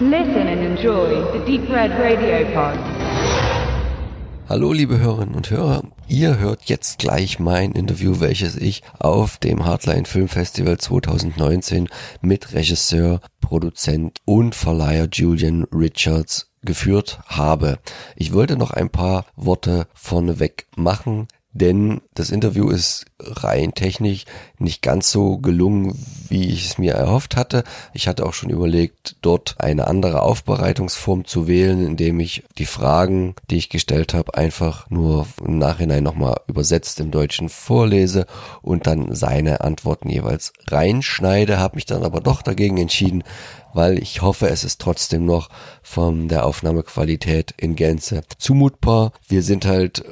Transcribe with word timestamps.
Listen 0.00 0.48
and 0.48 0.60
enjoy 0.60 1.22
the 1.32 1.38
Deep 1.46 1.70
Red 1.70 1.92
Radio 1.92 2.44
Pod. 2.52 2.76
Hallo 4.48 4.72
liebe 4.72 4.98
Hörerinnen 4.98 5.36
und 5.36 5.48
Hörer, 5.50 5.84
ihr 6.08 6.36
hört 6.38 6.64
jetzt 6.64 6.98
gleich 6.98 7.38
mein 7.38 7.70
Interview, 7.70 8.18
welches 8.18 8.56
ich 8.56 8.82
auf 8.98 9.36
dem 9.36 9.64
Hardline 9.64 10.04
Film 10.04 10.26
Festival 10.26 10.78
2019 10.78 11.88
mit 12.22 12.54
Regisseur, 12.54 13.20
Produzent 13.40 14.18
und 14.24 14.56
Verleiher 14.56 15.06
Julian 15.12 15.62
Richards 15.72 16.50
geführt 16.62 17.20
habe. 17.26 17.78
Ich 18.16 18.32
wollte 18.32 18.56
noch 18.56 18.72
ein 18.72 18.90
paar 18.90 19.26
Worte 19.36 19.86
vorneweg 19.94 20.66
machen, 20.74 21.28
denn 21.54 22.00
das 22.14 22.30
Interview 22.30 22.68
ist 22.68 23.06
rein 23.20 23.74
technisch 23.74 24.24
nicht 24.58 24.82
ganz 24.82 25.10
so 25.10 25.38
gelungen, 25.38 25.96
wie 26.28 26.48
ich 26.48 26.66
es 26.66 26.78
mir 26.78 26.94
erhofft 26.94 27.36
hatte. 27.36 27.62
Ich 27.92 28.08
hatte 28.08 28.26
auch 28.26 28.34
schon 28.34 28.50
überlegt, 28.50 29.16
dort 29.22 29.54
eine 29.58 29.86
andere 29.86 30.22
Aufbereitungsform 30.22 31.24
zu 31.24 31.46
wählen, 31.46 31.86
indem 31.86 32.18
ich 32.18 32.42
die 32.58 32.66
Fragen, 32.66 33.36
die 33.50 33.56
ich 33.56 33.68
gestellt 33.68 34.14
habe, 34.14 34.36
einfach 34.36 34.90
nur 34.90 35.26
im 35.44 35.58
Nachhinein 35.58 36.02
nochmal 36.02 36.40
übersetzt 36.48 36.98
im 36.98 37.12
Deutschen 37.12 37.48
vorlese 37.48 38.26
und 38.60 38.88
dann 38.88 39.14
seine 39.14 39.60
Antworten 39.60 40.10
jeweils 40.10 40.52
reinschneide, 40.66 41.58
habe 41.58 41.76
mich 41.76 41.86
dann 41.86 42.02
aber 42.02 42.20
doch 42.20 42.42
dagegen 42.42 42.78
entschieden, 42.78 43.22
weil 43.72 43.98
ich 43.98 44.22
hoffe, 44.22 44.48
es 44.48 44.64
ist 44.64 44.80
trotzdem 44.80 45.24
noch 45.24 45.50
von 45.82 46.26
der 46.26 46.46
Aufnahmequalität 46.46 47.54
in 47.56 47.76
Gänze 47.76 48.22
zumutbar. 48.38 49.12
Wir 49.28 49.42
sind 49.42 49.66
halt 49.66 50.04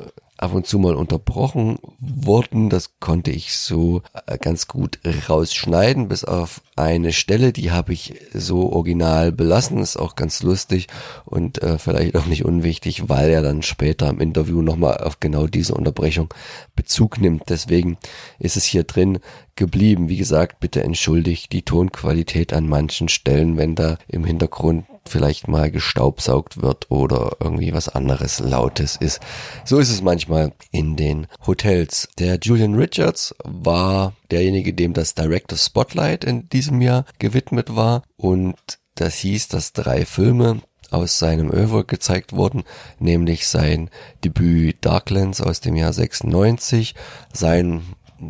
ab 0.43 0.55
und 0.55 0.67
zu 0.67 0.79
mal 0.81 0.97
unterbrochen 0.97 1.79
worden. 2.01 2.69
Das 2.69 2.99
konnte 2.99 3.31
ich 3.31 3.57
so 3.57 4.03
äh, 4.27 4.39
ganz 4.39 4.67
gut 4.67 4.99
rausschneiden, 5.29 6.09
bis 6.09 6.25
auf 6.25 6.63
eine 6.75 7.13
Stelle, 7.13 7.53
die 7.53 7.71
habe 7.71 7.93
ich 7.93 8.15
so 8.34 8.73
original 8.73 9.31
belassen. 9.31 9.79
Ist 9.79 9.97
auch 9.97 10.17
ganz 10.17 10.43
lustig 10.43 10.89
und 11.25 11.62
äh, 11.62 11.79
vielleicht 11.79 12.17
auch 12.17 12.27
nicht 12.27 12.45
unwichtig, 12.45 13.09
weil 13.09 13.31
er 13.31 13.43
dann 13.43 13.62
später 13.62 14.09
im 14.09 14.21
Interview 14.21 14.62
nochmal 14.62 14.99
auf 14.99 15.21
genau 15.21 15.47
diese 15.47 15.75
Unterbrechung 15.75 16.34
Bezug 16.75 17.21
nimmt. 17.21 17.45
Deswegen 17.49 17.97
ist 18.41 18.56
es 18.56 18.65
hier 18.65 18.83
drin 18.83 19.21
geblieben. 19.56 20.08
Wie 20.08 20.17
gesagt, 20.17 20.61
bitte 20.61 20.83
entschuldigt 20.83 21.53
die 21.53 21.62
Tonqualität 21.62 22.53
an 22.53 22.69
manchen 22.69 23.08
Stellen, 23.08 23.56
wenn 23.56 23.75
da 23.75 23.98
im 24.09 24.25
Hintergrund 24.25 24.86
vielleicht 25.05 25.48
mal 25.48 25.70
gestaubsaugt 25.70 26.62
wird 26.62 26.91
oder 26.91 27.36
irgendwie 27.41 27.72
was 27.72 27.89
anderes 27.89 28.39
Lautes 28.39 28.97
ist. 28.97 29.20
So 29.64 29.78
ist 29.78 29.91
es 29.91 30.03
manchmal 30.03 30.53
in 30.70 30.97
den 30.97 31.27
Hotels. 31.47 32.09
Der 32.19 32.39
Julian 32.41 32.75
Richards 32.75 33.34
war 33.44 34.14
derjenige, 34.31 34.72
dem 34.75 34.92
das 34.92 35.14
Director 35.14 35.59
Spotlight 35.59 36.25
in 36.25 36.48
diesem 36.48 36.81
Jahr 36.81 37.05
gewidmet 37.19 37.75
war 37.75 38.03
und 38.16 38.56
das 38.94 39.16
hieß, 39.16 39.48
dass 39.48 39.72
drei 39.72 40.05
Filme 40.05 40.62
aus 40.91 41.19
seinem 41.19 41.50
Oeuvre 41.50 41.84
gezeigt 41.84 42.34
wurden, 42.34 42.64
nämlich 42.98 43.47
sein 43.47 43.89
Debüt 44.25 44.77
Darklands 44.83 45.41
aus 45.41 45.61
dem 45.61 45.75
Jahr 45.75 45.92
96, 45.92 46.94
sein 47.33 47.83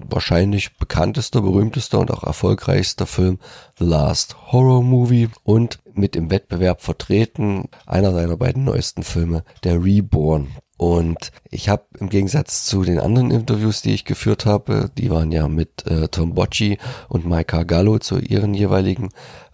wahrscheinlich 0.09 0.77
bekanntester, 0.77 1.43
berühmtester 1.43 1.98
und 1.98 2.11
auch 2.11 2.23
erfolgreichster 2.23 3.07
Film 3.07 3.39
The 3.79 3.85
Last 3.85 4.37
Horror 4.53 4.83
Movie 4.83 5.29
und 5.45 5.79
mit 5.95 6.17
im 6.17 6.31
Wettbewerb 6.31 6.81
vertreten 6.83 7.69
einer 7.87 8.13
seiner 8.13 8.37
beiden 8.37 8.65
neuesten 8.65 9.03
Filme, 9.03 9.45
der 9.65 9.83
Reborn. 9.83 10.48
Und 10.79 11.31
ich 11.48 11.69
habe 11.69 11.85
im 12.01 12.09
Gegensatz 12.09 12.65
zu 12.65 12.83
den 12.83 12.98
anderen 12.98 13.31
Interviews, 13.31 13.83
die 13.83 13.95
ich 13.95 14.05
geführt 14.05 14.47
habe, 14.47 14.91
die 14.98 15.11
waren 15.11 15.31
ja 15.31 15.47
mit 15.47 15.87
äh, 15.87 16.09
Tom 16.09 16.35
Bocci 16.35 16.79
und 17.09 17.25
Mike 17.25 17.65
Gallo 17.67 18.01
zu 18.01 18.19
ihren 18.19 18.53
jeweiligen 18.53 19.11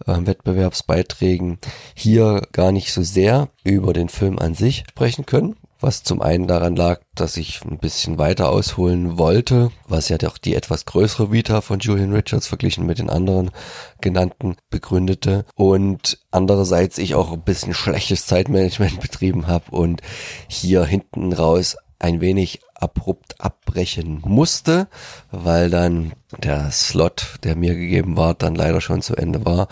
äh, 0.06 0.16
Wettbewerbsbeiträgen, 0.24 1.58
hier 1.94 2.42
gar 2.52 2.72
nicht 2.72 2.94
so 2.94 3.02
sehr 3.02 3.50
über 3.62 3.92
den 3.92 4.08
Film 4.08 4.38
an 4.38 4.54
sich 4.54 4.84
sprechen 4.88 5.26
können 5.26 5.56
was 5.80 6.02
zum 6.02 6.20
einen 6.20 6.46
daran 6.46 6.76
lag, 6.76 7.00
dass 7.14 7.36
ich 7.36 7.60
ein 7.64 7.78
bisschen 7.78 8.18
weiter 8.18 8.50
ausholen 8.50 9.18
wollte, 9.18 9.70
was 9.86 10.08
ja 10.08 10.18
doch 10.18 10.38
die 10.38 10.54
etwas 10.54 10.86
größere 10.86 11.30
Vita 11.30 11.60
von 11.60 11.78
Julian 11.78 12.12
Richards 12.12 12.46
verglichen 12.46 12.86
mit 12.86 12.98
den 12.98 13.10
anderen 13.10 13.50
genannten 14.00 14.56
begründete 14.70 15.44
und 15.54 16.18
andererseits 16.30 16.98
ich 16.98 17.14
auch 17.14 17.32
ein 17.32 17.42
bisschen 17.42 17.74
schlechtes 17.74 18.26
Zeitmanagement 18.26 19.00
betrieben 19.00 19.46
habe 19.46 19.70
und 19.70 20.02
hier 20.48 20.84
hinten 20.84 21.32
raus 21.32 21.76
ein 22.00 22.20
wenig 22.20 22.60
abrupt 22.74 23.40
abbrechen 23.40 24.22
musste, 24.24 24.88
weil 25.30 25.68
dann 25.68 26.12
der 26.36 26.70
Slot, 26.70 27.38
der 27.42 27.56
mir 27.56 27.74
gegeben 27.74 28.16
war, 28.16 28.34
dann 28.34 28.54
leider 28.54 28.80
schon 28.80 29.02
zu 29.02 29.16
Ende 29.16 29.44
war. 29.44 29.68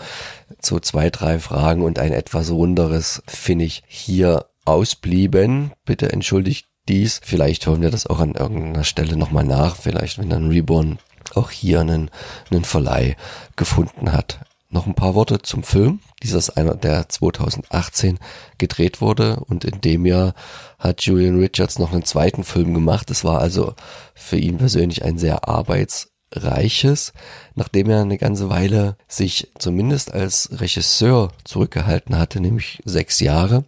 So 0.61 0.79
zwei, 0.79 1.09
drei 1.09 1.39
Fragen 1.39 1.83
und 1.83 1.99
ein 1.99 2.11
etwas 2.11 2.51
runderes 2.51 3.23
finde 3.27 3.65
ich 3.65 3.83
hier 3.87 4.45
ausblieben. 4.67 5.71
Bitte 5.85 6.11
entschuldigt 6.11 6.67
dies. 6.87 7.19
Vielleicht 7.23 7.67
holen 7.67 7.81
wir 7.81 7.91
das 7.91 8.07
auch 8.07 8.19
an 8.19 8.35
irgendeiner 8.35 8.83
Stelle 8.83 9.17
nochmal 9.17 9.45
nach. 9.45 9.75
Vielleicht, 9.75 10.17
wenn 10.19 10.29
dann 10.29 10.49
Reborn 10.49 10.99
auch 11.35 11.51
hier 11.51 11.81
einen, 11.81 12.09
einen 12.49 12.63
Verleih 12.63 13.15
gefunden 13.55 14.11
hat. 14.11 14.39
Noch 14.69 14.85
ein 14.85 14.95
paar 14.95 15.15
Worte 15.15 15.41
zum 15.41 15.63
Film. 15.63 16.01
Dieser 16.23 16.39
ist 16.39 16.51
einer, 16.51 16.75
der 16.75 17.07
2018 17.07 18.19
gedreht 18.57 18.99
wurde 18.99 19.39
und 19.47 19.63
in 19.63 19.79
dem 19.79 20.05
Jahr 20.05 20.33
hat 20.77 21.03
Julian 21.03 21.39
Richards 21.39 21.79
noch 21.79 21.93
einen 21.93 22.03
zweiten 22.03 22.43
Film 22.43 22.73
gemacht. 22.73 23.09
Es 23.09 23.23
war 23.23 23.39
also 23.39 23.75
für 24.13 24.37
ihn 24.37 24.57
persönlich 24.57 25.05
ein 25.05 25.17
sehr 25.17 25.47
arbeits 25.47 26.11
Reiches, 26.31 27.13
nachdem 27.55 27.89
er 27.89 28.01
eine 28.01 28.17
ganze 28.17 28.49
Weile 28.49 28.97
sich 29.07 29.49
zumindest 29.57 30.13
als 30.13 30.49
Regisseur 30.59 31.31
zurückgehalten 31.43 32.17
hatte, 32.17 32.41
nämlich 32.41 32.81
sechs 32.85 33.19
Jahre, 33.19 33.63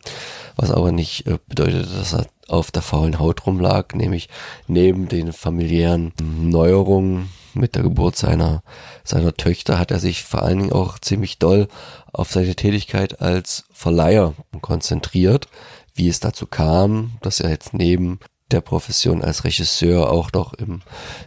was 0.55 0.71
aber 0.71 0.91
nicht 0.91 1.25
äh, 1.27 1.39
bedeutete, 1.47 1.87
dass 1.87 2.13
er 2.13 2.27
auf 2.47 2.71
der 2.71 2.81
faulen 2.81 3.19
Haut 3.19 3.45
rumlag, 3.45 3.93
nämlich 3.93 4.27
neben 4.67 5.07
den 5.07 5.31
familiären 5.31 6.13
Neuerungen 6.21 7.29
mit 7.53 7.75
der 7.75 7.83
Geburt 7.83 8.15
seiner, 8.15 8.63
seiner 9.03 9.33
Töchter 9.35 9.79
hat 9.79 9.91
er 9.91 9.99
sich 9.99 10.23
vor 10.23 10.43
allen 10.43 10.59
Dingen 10.59 10.73
auch 10.73 10.99
ziemlich 10.99 11.39
doll 11.39 11.67
auf 12.11 12.31
seine 12.31 12.55
Tätigkeit 12.55 13.21
als 13.21 13.65
Verleiher 13.71 14.33
konzentriert, 14.61 15.47
wie 15.93 16.09
es 16.09 16.19
dazu 16.19 16.45
kam, 16.45 17.13
dass 17.21 17.39
er 17.39 17.49
jetzt 17.49 17.73
neben 17.73 18.19
der 18.51 18.61
Profession 18.61 19.21
als 19.21 19.43
Regisseur 19.43 20.09
auch 20.11 20.31
noch 20.33 20.53
im, 20.53 20.81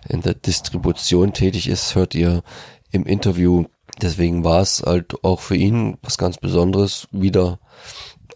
in 0.09 0.22
der 0.22 0.34
Distribution 0.34 1.33
tätig 1.33 1.69
ist, 1.69 1.94
hört 1.94 2.15
ihr 2.15 2.43
im 2.91 3.05
Interview. 3.05 3.65
Deswegen 4.00 4.44
war 4.44 4.60
es 4.60 4.83
halt 4.84 5.22
auch 5.25 5.41
für 5.41 5.56
ihn 5.56 5.99
was 6.03 6.19
ganz 6.19 6.38
Besonderes, 6.38 7.09
wieder 7.12 7.59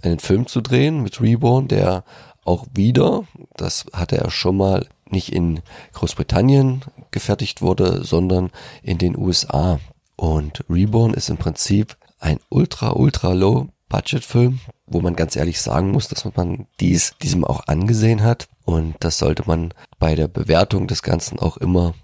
einen 0.02 0.18
Film 0.18 0.46
zu 0.46 0.60
drehen 0.60 1.02
mit 1.02 1.20
Reborn, 1.20 1.68
der 1.68 2.04
auch 2.44 2.66
wieder, 2.74 3.24
das 3.56 3.86
hatte 3.92 4.18
er 4.18 4.30
schon 4.30 4.56
mal, 4.56 4.86
nicht 5.08 5.32
in 5.32 5.60
Großbritannien 5.92 6.82
gefertigt 7.10 7.62
wurde, 7.62 8.04
sondern 8.04 8.50
in 8.82 8.98
den 8.98 9.16
USA. 9.16 9.78
Und 10.16 10.64
Reborn 10.68 11.14
ist 11.14 11.28
im 11.28 11.36
Prinzip 11.36 11.96
ein 12.18 12.38
ultra, 12.48 12.92
ultra 12.92 13.32
low 13.32 13.68
Budget 13.88 14.24
Film, 14.24 14.60
wo 14.86 15.00
man 15.00 15.16
ganz 15.16 15.36
ehrlich 15.36 15.60
sagen 15.60 15.90
muss, 15.90 16.08
dass 16.08 16.24
man 16.36 16.66
dies 16.80 17.14
diesem 17.22 17.44
auch 17.44 17.66
angesehen 17.66 18.22
hat. 18.22 18.48
Und 18.64 18.96
das 19.00 19.18
sollte 19.18 19.44
man 19.46 19.72
bei 19.98 20.14
der 20.14 20.28
Bewertung 20.28 20.86
des 20.88 21.02
Ganzen 21.02 21.38
auch 21.38 21.56
immer 21.56 21.94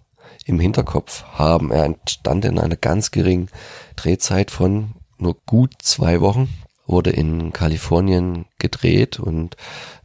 im 0.47 0.61
Hinterkopf 0.61 1.25
haben. 1.33 1.71
Er 1.71 1.85
entstand 1.85 2.45
in 2.45 2.59
einer 2.59 2.77
ganz 2.77 3.11
geringen 3.11 3.49
Drehzeit 3.97 4.51
von 4.51 4.95
nur 5.19 5.37
gut 5.47 5.75
zwei 5.83 6.21
Wochen, 6.21 6.49
wurde 6.87 7.11
in 7.11 7.53
Kalifornien 7.53 8.47
gedreht 8.59 9.21
und 9.21 9.57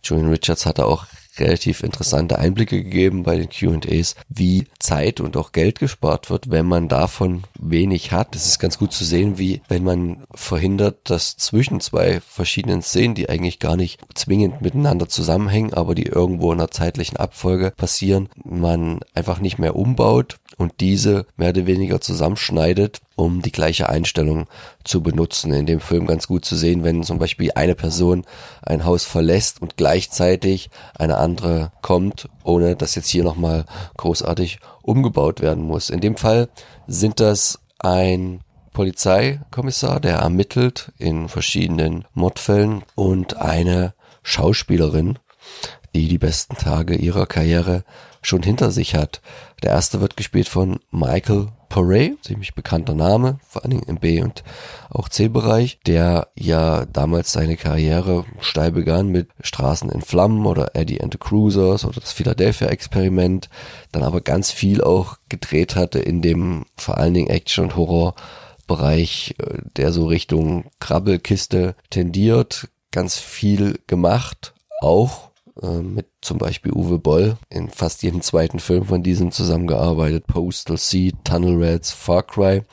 Julian 0.03 0.29
Richards 0.29 0.65
hatte 0.65 0.85
auch 0.85 1.05
relativ 1.39 1.83
interessante 1.83 2.39
Einblicke 2.39 2.83
gegeben 2.83 3.23
bei 3.23 3.37
den 3.37 3.49
Q&As, 3.49 4.15
wie 4.29 4.65
Zeit 4.79 5.19
und 5.19 5.37
auch 5.37 5.51
Geld 5.51 5.79
gespart 5.79 6.29
wird, 6.29 6.49
wenn 6.49 6.65
man 6.65 6.87
davon 6.87 7.43
wenig 7.59 8.11
hat. 8.11 8.35
Es 8.35 8.47
ist 8.47 8.59
ganz 8.59 8.77
gut 8.77 8.93
zu 8.93 9.03
sehen, 9.03 9.37
wie 9.37 9.61
wenn 9.67 9.83
man 9.83 10.23
verhindert, 10.33 11.09
dass 11.09 11.37
zwischen 11.37 11.79
zwei 11.79 12.21
verschiedenen 12.21 12.81
Szenen, 12.81 13.15
die 13.15 13.29
eigentlich 13.29 13.59
gar 13.59 13.75
nicht 13.75 13.99
zwingend 14.15 14.61
miteinander 14.61 15.07
zusammenhängen, 15.09 15.73
aber 15.73 15.95
die 15.95 16.05
irgendwo 16.05 16.51
in 16.51 16.59
einer 16.59 16.71
zeitlichen 16.71 17.17
Abfolge 17.17 17.71
passieren, 17.75 18.29
man 18.43 18.99
einfach 19.13 19.39
nicht 19.39 19.59
mehr 19.59 19.75
umbaut 19.75 20.37
und 20.57 20.73
diese 20.79 21.25
mehr 21.35 21.49
oder 21.49 21.67
weniger 21.67 22.01
zusammenschneidet, 22.01 23.01
um 23.17 23.41
die 23.41 23.51
gleiche 23.51 23.89
Einstellung 23.89 24.45
zu 24.85 25.01
benutzen. 25.01 25.51
In 25.51 25.65
dem 25.65 25.81
Film 25.81 26.05
ganz 26.05 26.27
gut 26.27 26.45
zu 26.45 26.55
sehen, 26.55 26.83
wenn 26.83 27.03
zum 27.03 27.17
Beispiel 27.17 27.51
eine 27.55 27.75
Person 27.75 28.23
ein 28.61 28.85
Haus 28.85 29.03
verlässt 29.03 29.61
und 29.61 29.75
gleichzeitig 29.75 30.69
eine 30.97 31.17
andere 31.17 31.71
kommt, 31.81 32.29
ohne 32.43 32.75
dass 32.75 32.95
jetzt 32.95 33.09
hier 33.09 33.23
nochmal 33.23 33.65
großartig 33.97 34.59
umgebaut 34.83 35.41
werden 35.41 35.63
muss. 35.63 35.89
In 35.89 35.99
dem 35.99 36.15
Fall 36.15 36.47
sind 36.85 37.19
das 37.19 37.59
ein 37.79 38.41
Polizeikommissar, 38.71 39.99
der 39.99 40.17
ermittelt 40.17 40.91
in 40.99 41.27
verschiedenen 41.27 42.05
Mordfällen 42.13 42.83
und 42.93 43.37
eine 43.37 43.95
Schauspielerin, 44.21 45.17
die 45.95 46.07
die 46.07 46.19
besten 46.19 46.55
Tage 46.55 46.95
ihrer 46.95 47.25
Karriere 47.25 47.83
schon 48.27 48.43
hinter 48.43 48.71
sich 48.71 48.93
hat. 48.93 49.21
Der 49.63 49.71
erste 49.71 50.01
wird 50.01 50.17
gespielt 50.17 50.49
von 50.49 50.79
Michael 50.91 51.47
Porey, 51.69 52.17
ziemlich 52.21 52.55
bekannter 52.55 52.93
Name, 52.93 53.39
vor 53.47 53.63
allen 53.63 53.71
Dingen 53.71 53.87
im 53.87 53.97
B- 53.97 54.21
und 54.21 54.43
auch 54.89 55.09
C-Bereich, 55.09 55.79
der 55.85 56.27
ja 56.35 56.85
damals 56.85 57.31
seine 57.31 57.57
Karriere 57.57 58.25
steil 58.39 58.71
begann 58.71 59.07
mit 59.07 59.29
Straßen 59.41 59.89
in 59.89 60.01
Flammen 60.01 60.45
oder 60.45 60.75
Eddie 60.75 61.01
and 61.01 61.13
the 61.13 61.17
Cruisers 61.17 61.85
oder 61.85 61.99
das 61.99 62.11
Philadelphia-Experiment, 62.11 63.49
dann 63.91 64.03
aber 64.03 64.21
ganz 64.21 64.51
viel 64.51 64.81
auch 64.81 65.17
gedreht 65.29 65.75
hatte 65.75 65.99
in 65.99 66.21
dem 66.21 66.65
vor 66.77 66.97
allen 66.97 67.13
Dingen 67.13 67.29
Action- 67.29 67.65
und 67.65 67.75
Horror-Bereich, 67.75 69.35
äh, 69.39 69.59
der 69.77 69.91
so 69.91 70.05
Richtung 70.05 70.65
Krabbelkiste 70.79 71.75
tendiert, 71.89 72.69
ganz 72.91 73.17
viel 73.17 73.79
gemacht, 73.87 74.53
auch 74.81 75.31
äh, 75.61 75.79
mit 75.81 76.07
zum 76.27 76.37
Beispiel 76.37 76.73
Uwe 76.73 76.99
Boll 76.99 77.37
in 77.49 77.69
fast 77.69 78.03
jedem 78.03 78.21
zweiten 78.21 78.59
Film 78.59 78.83
von 78.85 79.01
diesem 79.01 79.31
zusammengearbeitet. 79.31 80.27
Postal 80.27 80.77
Seed, 80.77 81.15
Tunnel 81.23 81.63
Rats, 81.63 81.91
Far 81.91 82.23
Cry. 82.23 82.63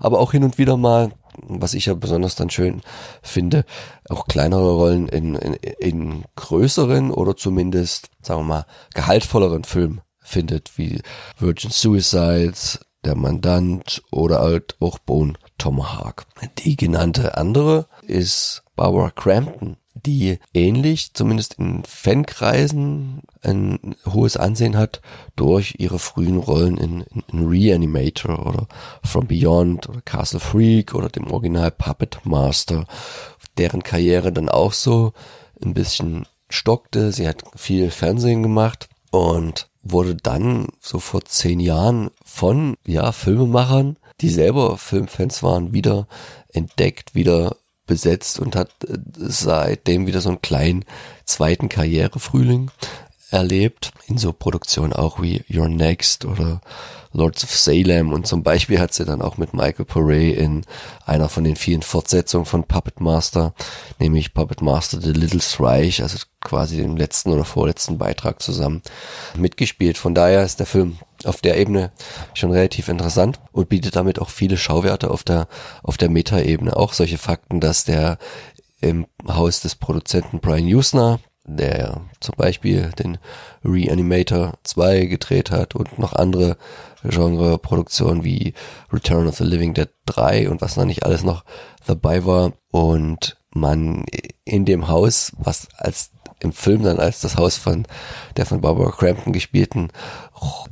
Aber 0.00 0.18
auch 0.18 0.32
hin 0.32 0.44
und 0.44 0.56
wieder 0.56 0.76
mal, 0.78 1.12
was 1.42 1.74
ich 1.74 1.86
ja 1.86 1.94
besonders 1.94 2.34
dann 2.34 2.50
schön 2.50 2.80
finde, 3.22 3.64
auch 4.08 4.26
kleinere 4.26 4.72
Rollen 4.74 5.08
in, 5.08 5.34
in, 5.34 5.54
in 5.54 6.24
größeren 6.36 7.10
oder 7.10 7.36
zumindest, 7.36 8.08
sagen 8.22 8.40
wir 8.40 8.44
mal, 8.44 8.66
gehaltvolleren 8.94 9.64
Filmen 9.64 10.00
findet, 10.20 10.78
wie 10.78 11.00
Virgin 11.38 11.70
Suicides, 11.70 12.80
Der 13.04 13.16
Mandant 13.16 14.02
oder 14.10 14.38
halt 14.38 14.76
auch 14.80 14.98
Bone 15.00 15.34
Tomahawk. 15.58 16.24
Die 16.58 16.76
genannte 16.76 17.36
andere 17.36 17.88
ist 18.06 18.62
Barbara 18.82 19.10
Crampton, 19.10 19.76
die 19.94 20.40
ähnlich, 20.52 21.14
zumindest 21.14 21.54
in 21.54 21.84
Fankreisen, 21.84 23.22
ein 23.40 23.94
hohes 24.04 24.36
Ansehen 24.36 24.76
hat 24.76 25.00
durch 25.36 25.76
ihre 25.78 26.00
frühen 26.00 26.36
Rollen 26.36 26.78
in, 26.78 27.02
in, 27.02 27.22
in 27.32 27.46
Reanimator 27.46 28.44
oder 28.44 28.66
From 29.04 29.28
Beyond 29.28 29.88
oder 29.88 30.00
Castle 30.00 30.40
Freak 30.40 30.96
oder 30.96 31.08
dem 31.08 31.30
Original 31.30 31.70
Puppet 31.70 32.18
Master, 32.24 32.88
deren 33.56 33.84
Karriere 33.84 34.32
dann 34.32 34.48
auch 34.48 34.72
so 34.72 35.12
ein 35.64 35.74
bisschen 35.74 36.26
stockte. 36.48 37.12
Sie 37.12 37.28
hat 37.28 37.44
viel 37.54 37.88
Fernsehen 37.92 38.42
gemacht 38.42 38.88
und 39.12 39.68
wurde 39.84 40.16
dann 40.16 40.66
so 40.80 40.98
vor 40.98 41.24
zehn 41.24 41.60
Jahren 41.60 42.10
von 42.24 42.74
ja 42.84 43.12
Filmemachern, 43.12 43.96
die 44.20 44.28
selber 44.28 44.76
Filmfans 44.76 45.44
waren, 45.44 45.72
wieder 45.72 46.08
entdeckt, 46.48 47.14
wieder 47.14 47.54
besetzt 47.86 48.40
und 48.40 48.56
hat 48.56 48.70
äh, 48.84 48.98
seitdem 49.16 50.06
wieder 50.06 50.20
so 50.20 50.28
einen 50.28 50.42
kleinen 50.42 50.84
zweiten 51.24 51.68
Karrierefrühling 51.68 52.70
erlebt. 53.32 53.92
In 54.06 54.18
so 54.18 54.32
Produktionen 54.32 54.92
auch 54.92 55.22
wie 55.22 55.44
Your 55.52 55.68
Next 55.68 56.24
oder 56.24 56.60
Lords 57.14 57.44
of 57.44 57.54
Salem 57.54 58.12
und 58.12 58.26
zum 58.26 58.42
Beispiel 58.42 58.80
hat 58.80 58.94
sie 58.94 59.04
dann 59.04 59.20
auch 59.20 59.36
mit 59.36 59.52
Michael 59.52 59.84
Porey 59.84 60.32
in 60.32 60.64
einer 61.04 61.28
von 61.28 61.44
den 61.44 61.56
vielen 61.56 61.82
Fortsetzungen 61.82 62.46
von 62.46 62.64
Puppet 62.64 63.00
Master, 63.00 63.52
nämlich 63.98 64.32
Puppet 64.32 64.62
Master 64.62 65.00
The 65.00 65.12
Little 65.12 65.40
Reich, 65.58 66.02
also 66.02 66.18
quasi 66.40 66.78
dem 66.78 66.96
letzten 66.96 67.30
oder 67.30 67.44
vorletzten 67.44 67.98
Beitrag 67.98 68.40
zusammen 68.40 68.82
mitgespielt. 69.36 69.98
Von 69.98 70.14
daher 70.14 70.42
ist 70.42 70.58
der 70.58 70.66
Film 70.66 70.98
auf 71.24 71.40
der 71.42 71.58
Ebene 71.58 71.92
schon 72.34 72.50
relativ 72.50 72.88
interessant 72.88 73.40
und 73.52 73.68
bietet 73.68 73.94
damit 73.94 74.18
auch 74.18 74.30
viele 74.30 74.56
Schauwerte 74.56 75.10
auf 75.10 75.22
der, 75.22 75.48
auf 75.82 75.98
der 75.98 76.08
Meta-Ebene. 76.08 76.76
Auch 76.76 76.94
solche 76.94 77.18
Fakten, 77.18 77.60
dass 77.60 77.84
der 77.84 78.18
im 78.80 79.06
Haus 79.28 79.60
des 79.60 79.76
Produzenten 79.76 80.40
Brian 80.40 80.66
Usner 80.66 81.20
der 81.44 82.02
zum 82.20 82.34
Beispiel 82.36 82.90
den 82.98 83.18
Reanimator 83.64 84.54
2 84.62 85.06
gedreht 85.06 85.50
hat 85.50 85.74
und 85.74 85.98
noch 85.98 86.12
andere 86.12 86.56
Genre-Produktionen 87.02 88.24
wie 88.24 88.54
Return 88.92 89.26
of 89.26 89.36
the 89.36 89.44
Living 89.44 89.74
Dead 89.74 89.88
3 90.06 90.50
und 90.50 90.60
was 90.60 90.76
noch 90.76 90.84
nicht 90.84 91.04
alles 91.04 91.24
noch 91.24 91.44
dabei 91.86 92.24
war. 92.24 92.52
Und 92.70 93.36
man 93.50 94.04
in 94.44 94.64
dem 94.64 94.88
Haus, 94.88 95.32
was 95.38 95.68
als 95.76 96.10
im 96.40 96.52
Film 96.52 96.82
dann 96.82 96.98
als 96.98 97.20
das 97.20 97.36
Haus 97.36 97.56
von 97.56 97.86
der 98.36 98.46
von 98.46 98.60
Barbara 98.60 98.90
Crampton 98.90 99.32
gespielten 99.32 99.90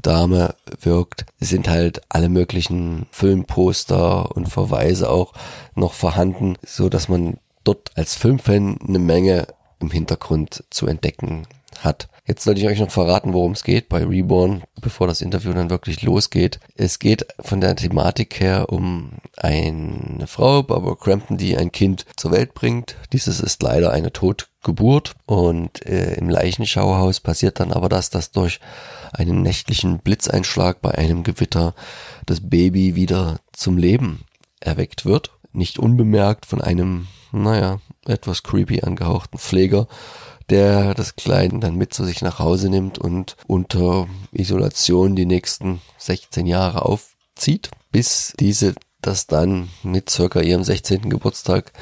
Dame 0.03 0.55
wirkt, 0.81 1.27
sind 1.39 1.69
halt 1.69 2.03
alle 2.09 2.29
möglichen 2.29 3.07
Filmposter 3.13 4.35
und 4.35 4.49
Verweise 4.49 5.11
auch 5.11 5.33
noch 5.75 5.93
vorhanden, 5.93 6.57
so 6.65 6.89
dass 6.89 7.09
man 7.09 7.39
dort 7.63 7.91
als 7.95 8.17
Filmfan 8.17 8.79
eine 8.87 8.99
Menge 8.99 9.47
im 9.81 9.91
Hintergrund 9.91 10.65
zu 10.71 10.87
entdecken 10.87 11.47
hat. 11.79 12.09
Jetzt 12.27 12.45
sollte 12.45 12.61
ich 12.61 12.69
euch 12.69 12.79
noch 12.79 12.91
verraten, 12.91 13.33
worum 13.33 13.53
es 13.53 13.65
geht 13.65 13.89
bei 13.89 14.05
Reborn, 14.05 14.63
bevor 14.81 15.07
das 15.07 15.21
Interview 15.21 15.53
dann 15.53 15.71
wirklich 15.71 16.03
losgeht. 16.03 16.61
Es 16.77 16.99
geht 16.99 17.27
von 17.41 17.61
der 17.61 17.75
Thematik 17.75 18.39
her 18.39 18.67
um 18.69 19.13
eine 19.37 20.27
Frau, 20.27 20.63
Barbara 20.63 20.95
Crampton, 20.95 21.39
die 21.39 21.57
ein 21.57 21.73
Kind 21.73 22.07
zur 22.17 22.31
Welt 22.31 22.55
bringt. 22.55 22.97
Dieses 23.13 23.41
ist 23.41 23.63
leider 23.63 23.91
eine 23.91 24.13
Totgeburt 24.13 25.15
und 25.27 25.85
äh, 25.87 26.15
im 26.15 26.29
Leichenschauhaus 26.29 27.21
passiert 27.21 27.59
dann 27.59 27.73
aber 27.73 27.89
das, 27.89 28.11
dass 28.11 28.31
durch 28.31 28.61
einen 29.13 29.43
nächtlichen 29.43 29.99
Blitzeinschlag 29.99 30.81
bei 30.81 30.93
einem 30.93 31.25
Gewitter 31.25 31.75
das 32.27 32.49
Baby 32.49 32.95
wieder 32.95 33.41
zum 33.53 33.77
Leben 33.77 34.21
erweckt 34.61 35.05
wird. 35.05 35.33
Nicht 35.53 35.81
unbemerkt 35.81 36.47
von 36.47 36.61
einem, 36.61 37.09
naja, 37.33 37.81
etwas 38.11 38.43
creepy 38.43 38.83
angehauchten 38.83 39.39
Pfleger, 39.39 39.89
der 40.51 40.95
das 40.95 41.17
Kleine 41.17 41.61
dann 41.61 41.77
mit 41.77 41.95
zu 41.95 42.05
sich 42.05 42.23
nach 42.23 42.39
Hause 42.39 42.69
nimmt 42.69 42.99
und 42.99 43.37
unter 43.47 44.09
Isolation 44.33 45.17
die 45.17 45.27
nächsten 45.27 45.81
16 45.99 46.47
Jahre 46.47 46.85
aufzieht, 46.85 47.71
bis 47.93 48.35
diese 48.39 48.75
das 49.01 49.27
dann 49.27 49.71
mit 49.83 50.11
circa 50.11 50.41
ihrem 50.41 50.63
16. 50.63 51.09
Geburtstag 51.09 51.73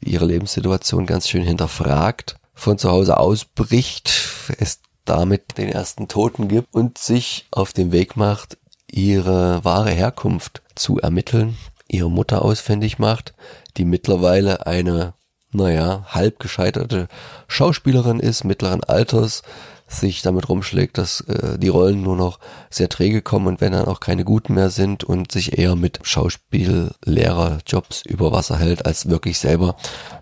ihre 0.00 0.24
Lebenssituation 0.24 1.06
ganz 1.06 1.28
schön 1.28 1.44
hinterfragt, 1.44 2.36
von 2.54 2.78
zu 2.78 2.90
Hause 2.90 3.18
ausbricht, 3.18 4.10
es 4.58 4.80
damit 5.04 5.58
den 5.58 5.68
ersten 5.68 6.08
Toten 6.08 6.48
gibt 6.48 6.74
und 6.74 6.98
sich 6.98 7.46
auf 7.50 7.72
den 7.72 7.92
Weg 7.92 8.16
macht, 8.16 8.58
ihre 8.90 9.64
wahre 9.64 9.90
Herkunft 9.90 10.62
zu 10.74 10.98
ermitteln, 10.98 11.56
ihre 11.88 12.10
Mutter 12.10 12.42
ausfindig 12.42 12.98
macht, 12.98 13.34
die 13.76 13.84
mittlerweile 13.84 14.66
eine 14.66 15.14
naja, 15.54 16.04
halb 16.08 16.38
gescheiterte 16.38 17.08
Schauspielerin 17.48 18.20
ist, 18.20 18.44
mittleren 18.44 18.84
Alters, 18.84 19.42
sich 19.86 20.22
damit 20.22 20.48
rumschlägt, 20.48 20.98
dass 20.98 21.20
äh, 21.22 21.58
die 21.58 21.68
Rollen 21.68 22.02
nur 22.02 22.16
noch 22.16 22.38
sehr 22.70 22.88
träge 22.88 23.22
kommen 23.22 23.46
und 23.46 23.60
wenn 23.60 23.72
dann 23.72 23.86
auch 23.86 24.00
keine 24.00 24.24
guten 24.24 24.54
mehr 24.54 24.70
sind 24.70 25.04
und 25.04 25.30
sich 25.30 25.58
eher 25.58 25.76
mit 25.76 26.00
Schauspiellehrerjobs 26.02 28.02
über 28.02 28.32
Wasser 28.32 28.58
hält, 28.58 28.86
als 28.86 29.08
wirklich 29.08 29.38
selber 29.38 29.76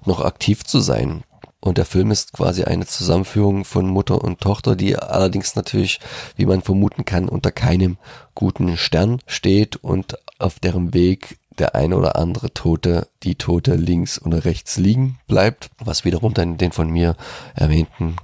noch 0.04 0.20
aktiv 0.20 0.64
zu 0.64 0.80
sein. 0.80 1.22
Und 1.60 1.78
der 1.78 1.84
Film 1.84 2.10
ist 2.10 2.32
quasi 2.32 2.64
eine 2.64 2.86
Zusammenführung 2.86 3.64
von 3.64 3.86
Mutter 3.86 4.22
und 4.22 4.40
Tochter, 4.40 4.74
die 4.74 4.96
allerdings 4.96 5.54
natürlich, 5.54 6.00
wie 6.34 6.46
man 6.46 6.60
vermuten 6.60 7.04
kann, 7.04 7.28
unter 7.28 7.52
keinem 7.52 7.98
guten 8.34 8.76
Stern 8.76 9.20
steht 9.26 9.76
und 9.76 10.18
auf 10.40 10.58
deren 10.58 10.92
Weg 10.92 11.38
der 11.58 11.74
eine 11.74 11.96
oder 11.96 12.16
andere 12.16 12.52
Tote, 12.52 13.08
die 13.22 13.34
Tote 13.34 13.74
links 13.74 14.20
oder 14.20 14.44
rechts 14.44 14.76
liegen 14.76 15.18
bleibt, 15.26 15.70
was 15.78 16.04
wiederum 16.04 16.34
dann 16.34 16.58
den 16.58 16.72
von 16.72 16.88
mir 16.88 17.16
erwähnten 17.54 18.16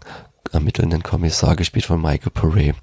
ermittelnden 0.53 1.03
Kommissar, 1.03 1.57
gespielt 1.57 1.85
von 1.85 2.01
Michael 2.01 2.31
Pere, 2.31 2.75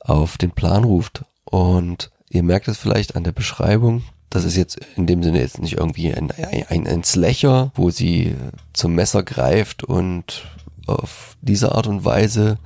auf 0.00 0.36
den 0.36 0.50
Plan 0.50 0.84
ruft. 0.84 1.24
Und 1.44 2.10
ihr 2.28 2.42
merkt 2.42 2.68
es 2.68 2.78
vielleicht 2.78 3.16
an 3.16 3.24
der 3.24 3.32
Beschreibung, 3.32 4.02
das 4.30 4.44
ist 4.44 4.56
jetzt 4.56 4.80
in 4.96 5.06
dem 5.06 5.22
Sinne 5.22 5.38
jetzt 5.38 5.60
nicht 5.60 5.78
irgendwie 5.78 6.12
ein, 6.12 6.32
ein, 6.68 6.88
ein 6.88 7.04
Slasher, 7.04 7.70
wo 7.76 7.90
sie 7.90 8.34
zum 8.72 8.94
Messer 8.96 9.22
greift 9.22 9.84
und 9.84 10.48
auf 10.86 11.36
diese 11.40 11.72
Art 11.72 11.86
und 11.86 12.04
Weise 12.04 12.58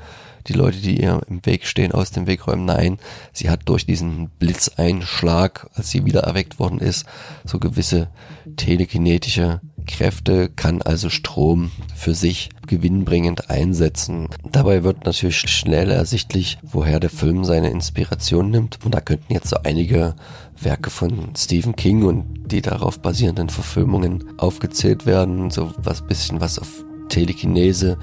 die 0.48 0.54
Leute, 0.54 0.78
die 0.78 1.00
ihr 1.00 1.20
im 1.28 1.44
Weg 1.44 1.66
stehen, 1.66 1.92
aus 1.92 2.10
dem 2.10 2.26
Weg 2.26 2.46
räumen. 2.46 2.64
Nein, 2.64 2.98
sie 3.32 3.50
hat 3.50 3.60
durch 3.66 3.86
diesen 3.86 4.30
Blitzeinschlag, 4.38 5.68
als 5.74 5.90
sie 5.90 6.04
wieder 6.04 6.20
erweckt 6.20 6.58
worden 6.58 6.78
ist, 6.78 7.06
so 7.44 7.58
gewisse 7.58 8.08
telekinetische 8.56 9.60
Kräfte, 9.86 10.48
kann 10.48 10.82
also 10.82 11.08
Strom 11.08 11.70
für 11.94 12.14
sich 12.14 12.50
gewinnbringend 12.66 13.50
einsetzen. 13.50 14.28
Dabei 14.50 14.84
wird 14.84 15.04
natürlich 15.04 15.38
schnell 15.38 15.90
ersichtlich, 15.90 16.58
woher 16.62 17.00
der 17.00 17.10
Film 17.10 17.44
seine 17.44 17.70
Inspiration 17.70 18.50
nimmt. 18.50 18.78
Und 18.84 18.94
da 18.94 19.00
könnten 19.00 19.32
jetzt 19.32 19.48
so 19.48 19.56
einige 19.64 20.14
Werke 20.60 20.90
von 20.90 21.30
Stephen 21.36 21.76
King 21.76 22.04
und 22.04 22.52
die 22.52 22.62
darauf 22.62 23.00
basierenden 23.00 23.48
Verfilmungen 23.48 24.24
aufgezählt 24.38 25.06
werden. 25.06 25.50
So 25.50 25.72
was 25.78 26.06
bisschen 26.06 26.40
was 26.40 26.58
auf 26.58 26.84
Telekinese 27.08 27.98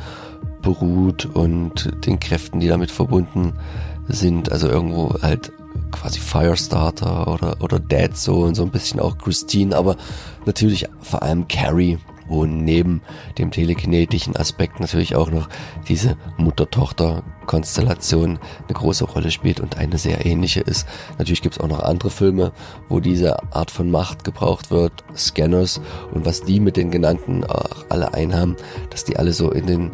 beruht 0.62 1.26
und 1.26 1.92
den 2.06 2.20
Kräften, 2.20 2.60
die 2.60 2.68
damit 2.68 2.92
verbunden 2.92 3.54
sind. 4.08 4.52
Also 4.52 4.68
irgendwo 4.68 5.16
halt 5.22 5.52
quasi 5.92 6.20
Firestarter 6.20 7.28
oder, 7.28 7.58
oder 7.62 7.80
Dead 7.80 8.12
und 8.28 8.56
so 8.56 8.64
ein 8.64 8.72
bisschen 8.72 9.00
auch 9.00 9.18
Christine, 9.18 9.76
aber 9.76 9.96
natürlich 10.46 10.88
vor 11.02 11.24
allem 11.24 11.48
Carrie 11.48 12.00
Und 12.28 12.64
neben 12.64 13.02
dem 13.38 13.52
telekinetischen 13.52 14.36
Aspekt 14.36 14.80
natürlich 14.80 15.16
auch 15.16 15.30
noch 15.30 15.50
diese 15.88 16.18
Mutter-Tochter-Konstellation 16.38 18.40
eine 18.68 18.74
große 18.74 19.06
Rolle 19.06 19.32
spielt 19.32 19.60
und 19.60 19.78
eine 19.78 19.98
sehr 19.98 20.26
ähnliche 20.26 20.62
ist. 20.62 20.88
Natürlich 21.18 21.42
gibt 21.42 21.56
es 21.56 21.62
auch 21.62 21.68
noch 21.68 21.82
andere 21.82 22.10
Filme, 22.10 22.52
wo 22.90 23.00
diese 23.00 23.42
Art 23.54 23.72
von 23.72 23.92
Macht 23.92 24.24
gebraucht 24.24 24.72
wird. 24.72 25.04
Scanners 25.16 25.82
und 26.14 26.26
was 26.26 26.42
die 26.42 26.60
mit 26.60 26.78
den 26.78 26.92
genannten 26.92 27.44
auch 27.44 27.86
alle 27.90 28.14
einhaben, 28.14 28.56
dass 28.90 29.04
die 29.04 29.18
alle 29.18 29.34
so 29.34 29.52
in 29.52 29.68
den 29.68 29.92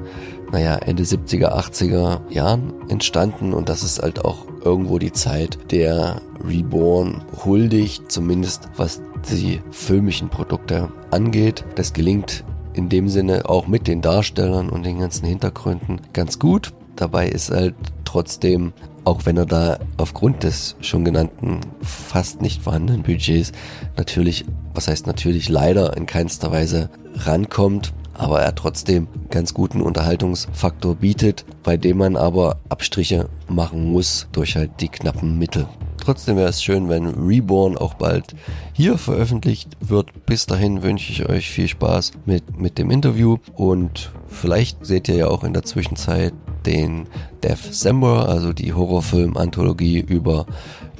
naja, 0.52 0.76
Ende 0.76 1.04
70er, 1.04 1.54
80er 1.54 2.30
Jahren 2.30 2.74
entstanden 2.90 3.54
und 3.54 3.70
das 3.70 3.84
ist 3.84 4.02
halt 4.02 4.26
auch 4.26 4.46
irgendwo 4.64 5.00
die 5.00 5.14
Zeit 5.14 5.72
der 5.72 6.22
Reborn 6.44 7.24
huldigt, 7.46 8.12
zumindest 8.12 8.70
was 8.76 9.02
die 9.30 9.62
filmischen 9.72 10.30
Produkte 10.30 10.92
angeht. 11.12 11.66
Das 11.75 11.94
gelingt 11.94 12.44
in 12.74 12.90
dem 12.90 13.10
Sinne 13.10 13.50
auch 13.50 13.68
mit 13.68 13.88
den 13.88 14.01
Darstellern 14.01 14.70
und 14.70 14.86
den 14.86 15.00
ganzen 15.00 15.25
Hintergründen 15.25 16.01
ganz 16.13 16.40
gut. 16.40 16.74
Dabei 16.96 17.28
ist 17.28 17.51
halt 17.51 17.75
trotzdem, 18.06 18.74
auch 19.04 19.25
wenn 19.25 19.38
er 19.38 19.46
da 19.46 19.80
aufgrund 19.98 20.44
des 20.44 20.75
schon 20.82 21.06
genannten 21.06 21.62
fast 21.82 22.42
nicht 22.42 22.62
vorhandenen 22.62 23.04
Budgets 23.04 23.51
natürlich, 23.98 24.46
was 24.74 24.88
heißt 24.88 25.08
natürlich 25.08 25.50
leider 25.50 25.96
in 25.98 26.06
keinster 26.06 26.51
Weise 26.51 26.90
rankommt, 27.16 27.94
aber 28.22 28.40
er 28.40 28.54
trotzdem 28.54 29.08
ganz 29.32 29.56
guten 29.56 29.82
Unterhaltungsfaktor 29.82 30.94
bietet, 30.94 31.44
bei 31.63 31.75
dem 31.75 31.98
man 31.98 32.16
aber 32.16 32.58
Abstriche 32.70 33.30
machen 33.48 33.92
muss 33.92 34.28
durch 34.32 34.56
halt 34.56 34.80
die 34.80 34.90
knappen 34.90 35.40
Mittel. 35.40 35.66
Trotzdem 36.00 36.38
wäre 36.38 36.50
es 36.50 36.63
schön, 36.63 36.88
wenn 36.88 37.08
Reborn 37.08 37.78
auch 37.78 37.96
bald 37.96 38.36
hier 38.74 39.00
veröffentlicht 39.00 39.75
wird. 39.80 40.25
Bis 40.28 40.46
dahin 40.46 40.84
wünsche 40.84 41.12
ich 41.12 41.28
euch 41.28 41.50
viel 41.50 41.68
Spaß 41.68 42.12
mit, 42.25 42.60
mit 42.60 42.78
dem 42.78 42.92
Interview 42.92 43.38
und 43.56 44.12
vielleicht 44.28 44.86
seht 44.86 45.10
ihr 45.10 45.16
ja 45.16 45.28
auch 45.28 45.44
in 45.44 45.54
der 45.54 45.63
Zwischenzeit 45.63 46.34
den 46.68 47.08
December, 47.44 48.30
also 48.30 48.54
die 48.54 48.74
Horrorfilm-Anthologie 48.74 50.00
über 50.00 50.46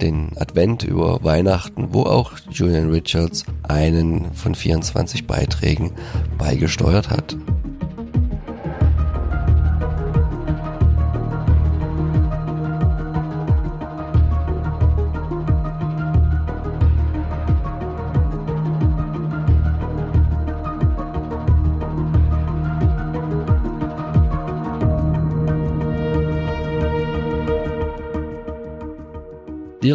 den 0.02 0.38
Advent, 0.38 0.84
über 0.84 1.24
Weihnachten, 1.24 1.90
wo 1.92 2.04
auch 2.04 2.34
Julian 2.50 2.90
Richards 2.90 3.46
einen 3.64 4.34
von 4.34 4.56
24 4.56 5.28
Beiträgen 5.28 5.92
beigesteuert 6.38 7.10
hat. 7.10 7.38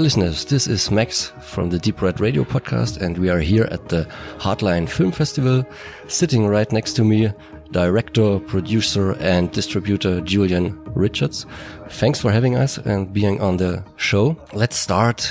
Listeners, 0.06 0.44
this 0.44 0.68
is 0.68 0.88
Max 0.88 1.32
from 1.40 1.68
the 1.68 1.80
Deep 1.80 2.00
Red 2.00 2.20
Radio 2.20 2.44
podcast, 2.44 2.96
and 2.98 3.18
we 3.18 3.28
are 3.28 3.40
here 3.40 3.64
at 3.72 3.88
the 3.88 4.06
Hardline 4.38 4.88
Film 4.88 5.10
Festival. 5.10 5.66
Sitting 6.06 6.46
right 6.46 6.70
next 6.70 6.92
to 6.92 7.02
me, 7.02 7.32
director, 7.72 8.38
producer, 8.38 9.16
and 9.18 9.50
distributor 9.50 10.20
Julian 10.20 10.80
Richards. 10.94 11.44
Thanks 11.88 12.20
for 12.20 12.30
having 12.30 12.54
us 12.54 12.78
and 12.78 13.12
being 13.12 13.40
on 13.40 13.56
the 13.56 13.82
show. 13.96 14.36
Let's 14.52 14.76
start 14.76 15.28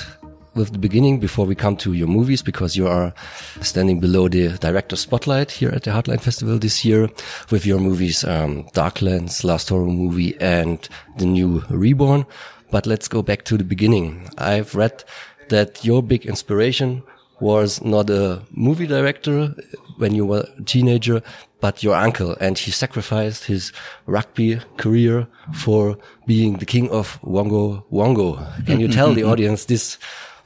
with 0.54 0.72
the 0.72 0.78
beginning 0.78 1.20
before 1.20 1.46
we 1.46 1.54
come 1.54 1.78
to 1.78 1.94
your 1.94 2.08
movies 2.08 2.42
because 2.42 2.76
you 2.76 2.86
are 2.86 3.14
standing 3.62 3.98
below 3.98 4.28
the 4.28 4.58
director 4.58 4.96
spotlight 4.96 5.52
here 5.52 5.70
at 5.70 5.84
the 5.84 5.90
Hardline 5.90 6.20
Festival 6.20 6.58
this 6.58 6.84
year 6.84 7.08
with 7.50 7.64
your 7.64 7.78
movies 7.78 8.24
um, 8.24 8.64
Darklands, 8.74 9.42
Last 9.42 9.70
Horror 9.70 9.86
Movie, 9.86 10.38
and 10.38 10.86
the 11.16 11.24
new 11.24 11.62
Reborn. 11.70 12.26
But 12.70 12.86
let's 12.86 13.08
go 13.08 13.22
back 13.22 13.44
to 13.44 13.56
the 13.56 13.64
beginning. 13.64 14.28
I've 14.38 14.74
read 14.74 15.04
that 15.48 15.84
your 15.84 16.02
big 16.02 16.26
inspiration 16.26 17.02
was 17.40 17.82
not 17.82 18.08
a 18.10 18.42
movie 18.50 18.86
director 18.86 19.54
when 19.98 20.14
you 20.14 20.24
were 20.24 20.44
a 20.58 20.62
teenager, 20.62 21.22
but 21.60 21.82
your 21.82 21.94
uncle, 21.94 22.36
and 22.40 22.58
he 22.58 22.70
sacrificed 22.70 23.44
his 23.44 23.72
rugby 24.06 24.60
career 24.76 25.26
for 25.54 25.98
being 26.26 26.54
the 26.58 26.66
king 26.66 26.90
of 26.90 27.20
Wongo 27.22 27.84
Wongo. 27.90 28.66
Can 28.66 28.80
you 28.80 28.88
tell 28.88 29.12
the 29.12 29.24
audience 29.30 29.64
this 29.64 29.98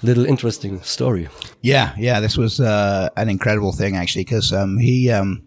little 0.02 0.24
interesting 0.24 0.82
story? 0.82 1.28
Yeah, 1.62 1.94
yeah, 1.96 2.20
this 2.20 2.36
was 2.36 2.60
uh, 2.60 3.10
an 3.16 3.28
incredible 3.28 3.72
thing 3.72 3.96
actually, 3.96 4.24
because 4.24 4.52
um, 4.52 4.78
he 4.78 5.10
um, 5.10 5.46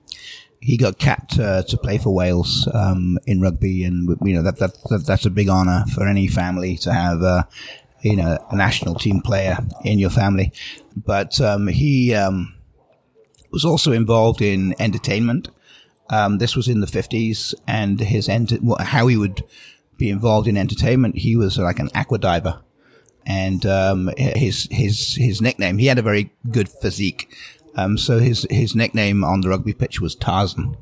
he 0.63 0.77
got 0.77 0.97
capped 0.97 1.37
uh, 1.39 1.61
to 1.63 1.77
play 1.77 1.97
for 1.97 2.13
Wales 2.13 2.69
um, 2.73 3.19
in 3.27 3.41
rugby, 3.41 3.83
and 3.83 4.17
you 4.23 4.33
know 4.33 4.43
that, 4.43 4.59
that, 4.59 4.71
that 4.89 5.05
that's 5.05 5.25
a 5.25 5.29
big 5.29 5.49
honour 5.49 5.83
for 5.93 6.07
any 6.07 6.27
family 6.27 6.77
to 6.77 6.93
have 6.93 7.21
uh, 7.21 7.43
you 8.01 8.15
know 8.15 8.37
a 8.49 8.55
national 8.55 8.95
team 8.95 9.19
player 9.21 9.57
in 9.83 9.99
your 9.99 10.09
family. 10.09 10.53
But 10.95 11.39
um, 11.41 11.67
he 11.67 12.15
um, 12.15 12.55
was 13.51 13.65
also 13.65 13.91
involved 13.91 14.41
in 14.41 14.73
entertainment. 14.79 15.49
Um, 16.09 16.37
this 16.37 16.55
was 16.55 16.69
in 16.69 16.79
the 16.79 16.87
fifties, 16.87 17.53
and 17.67 17.99
his 17.99 18.29
ent- 18.29 18.63
how 18.79 19.07
he 19.07 19.17
would 19.17 19.43
be 19.97 20.09
involved 20.09 20.47
in 20.47 20.55
entertainment. 20.55 21.17
He 21.17 21.35
was 21.35 21.57
like 21.57 21.79
an 21.79 21.89
aqua 21.93 22.19
diver, 22.19 22.61
and 23.25 23.65
um, 23.65 24.11
his 24.17 24.69
his 24.71 25.15
his 25.15 25.41
nickname. 25.41 25.77
He 25.77 25.87
had 25.87 25.99
a 25.99 26.03
very 26.03 26.31
good 26.49 26.69
physique. 26.69 27.35
Um, 27.75 27.97
so 27.97 28.19
his 28.19 28.45
his 28.49 28.75
nickname 28.75 29.23
on 29.23 29.41
the 29.41 29.49
rugby 29.49 29.73
pitch 29.73 29.99
was 29.99 30.15
Tarzan, 30.15 30.77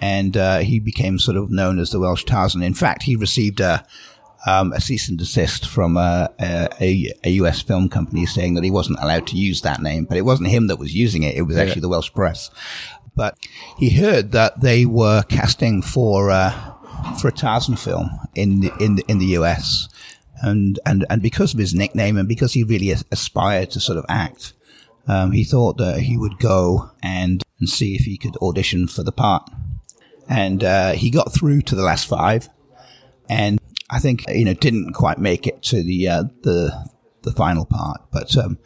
and 0.00 0.36
uh, 0.36 0.58
he 0.58 0.78
became 0.78 1.18
sort 1.18 1.36
of 1.36 1.50
known 1.50 1.78
as 1.78 1.90
the 1.90 2.00
Welsh 2.00 2.24
Tarzan. 2.24 2.62
In 2.62 2.74
fact, 2.74 3.02
he 3.02 3.16
received 3.16 3.60
a 3.60 3.84
um, 4.46 4.72
a 4.72 4.80
cease 4.80 5.08
and 5.08 5.18
desist 5.18 5.66
from 5.66 5.96
a, 5.96 6.30
a, 6.40 7.12
a, 7.22 7.30
US 7.32 7.60
film 7.60 7.90
company 7.90 8.24
saying 8.24 8.54
that 8.54 8.64
he 8.64 8.70
wasn't 8.70 8.98
allowed 9.00 9.26
to 9.26 9.36
use 9.36 9.60
that 9.62 9.82
name, 9.82 10.04
but 10.06 10.16
it 10.16 10.24
wasn't 10.24 10.48
him 10.48 10.68
that 10.68 10.78
was 10.78 10.94
using 10.94 11.24
it; 11.24 11.36
it 11.36 11.42
was 11.42 11.56
actually 11.56 11.82
the 11.82 11.88
Welsh 11.88 12.12
press. 12.12 12.50
But 13.14 13.36
he 13.76 13.90
heard 13.90 14.32
that 14.32 14.60
they 14.60 14.86
were 14.86 15.22
casting 15.24 15.82
for 15.82 16.30
uh, 16.30 16.52
for 17.20 17.28
a 17.28 17.32
Tarzan 17.32 17.76
film 17.76 18.10
in 18.34 18.60
the, 18.60 18.72
in 18.82 18.94
the, 18.94 19.04
in 19.08 19.18
the 19.18 19.26
US, 19.36 19.88
and 20.42 20.78
and 20.86 21.04
and 21.10 21.20
because 21.20 21.52
of 21.52 21.60
his 21.60 21.74
nickname 21.74 22.16
and 22.16 22.28
because 22.28 22.52
he 22.52 22.64
really 22.64 22.92
aspired 23.10 23.70
to 23.72 23.80
sort 23.80 23.98
of 23.98 24.06
act 24.08 24.54
um, 25.06 25.32
he 25.32 25.44
thought 25.44 25.78
that 25.78 26.00
he 26.00 26.16
would 26.16 26.38
go 26.38 26.90
and, 27.02 27.42
and 27.58 27.68
see 27.68 27.94
if 27.94 28.02
he 28.02 28.16
could 28.16 28.36
audition 28.42 28.86
for 28.86 29.02
the 29.02 29.12
part. 29.12 29.48
And 30.28 30.62
uh, 30.62 30.92
he 30.92 31.10
got 31.10 31.32
through 31.32 31.62
to 31.62 31.74
the 31.74 31.82
last 31.82 32.06
five, 32.06 32.48
and 33.28 33.60
I 33.90 33.98
think 33.98 34.28
you 34.28 34.44
know 34.44 34.54
didn't 34.54 34.92
quite 34.92 35.18
make 35.18 35.46
it 35.48 35.60
to 35.64 35.82
the 35.82 36.08
uh, 36.08 36.24
the 36.42 36.90
the 37.22 37.32
final 37.32 37.64
part. 37.64 38.02
But 38.12 38.36
um, 38.36 38.58